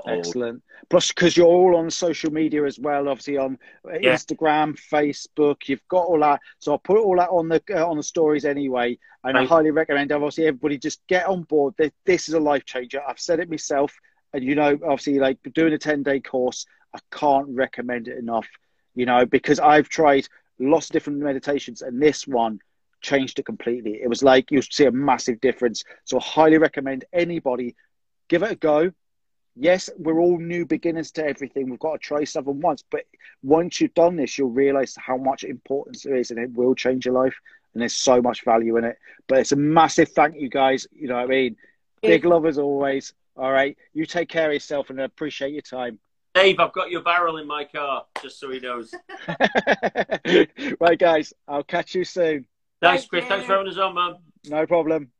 [0.06, 0.62] Excellent.
[0.88, 4.14] Plus, because you're all on social media as well, obviously on Yeah.
[4.14, 6.40] Instagram, Facebook, you've got all that.
[6.58, 8.98] So I'll put all that on the uh, on the stories anyway.
[9.24, 11.74] And I highly recommend, obviously, everybody just get on board.
[11.76, 13.00] This, this is a life changer.
[13.06, 13.94] I've said it myself,
[14.32, 18.48] and you know, obviously, like doing a ten day course, I can't recommend it enough.
[18.94, 20.26] You know, because I've tried
[20.58, 22.58] lots of different meditations, and this one
[23.00, 24.00] changed it completely.
[24.02, 25.84] It was like you see a massive difference.
[26.04, 27.74] So I highly recommend anybody
[28.28, 28.92] give it a go
[29.56, 31.68] yes, we're all new beginners to everything.
[31.68, 33.04] We've got to try something once, but
[33.42, 37.06] once you've done this, you'll realize how much importance there is, and it will change
[37.06, 37.36] your life.
[37.74, 38.98] And there's so much value in it.
[39.28, 40.86] But it's a massive thank you, guys.
[40.92, 41.56] You know what I mean?
[42.02, 43.14] Big love as always.
[43.36, 45.98] All right, you take care of yourself, and I appreciate your time.
[46.34, 48.94] Dave, I've got your barrel in my car, just so he knows.
[50.80, 51.32] right, guys.
[51.46, 52.46] I'll catch you soon.
[52.80, 53.24] Thanks, Chris.
[53.26, 54.16] Thanks for having us on, man.
[54.48, 55.10] No problem.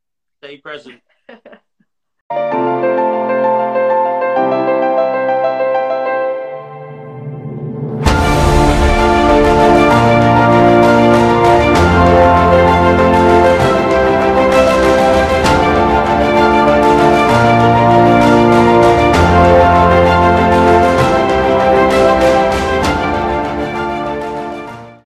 [0.43, 1.01] Stay present.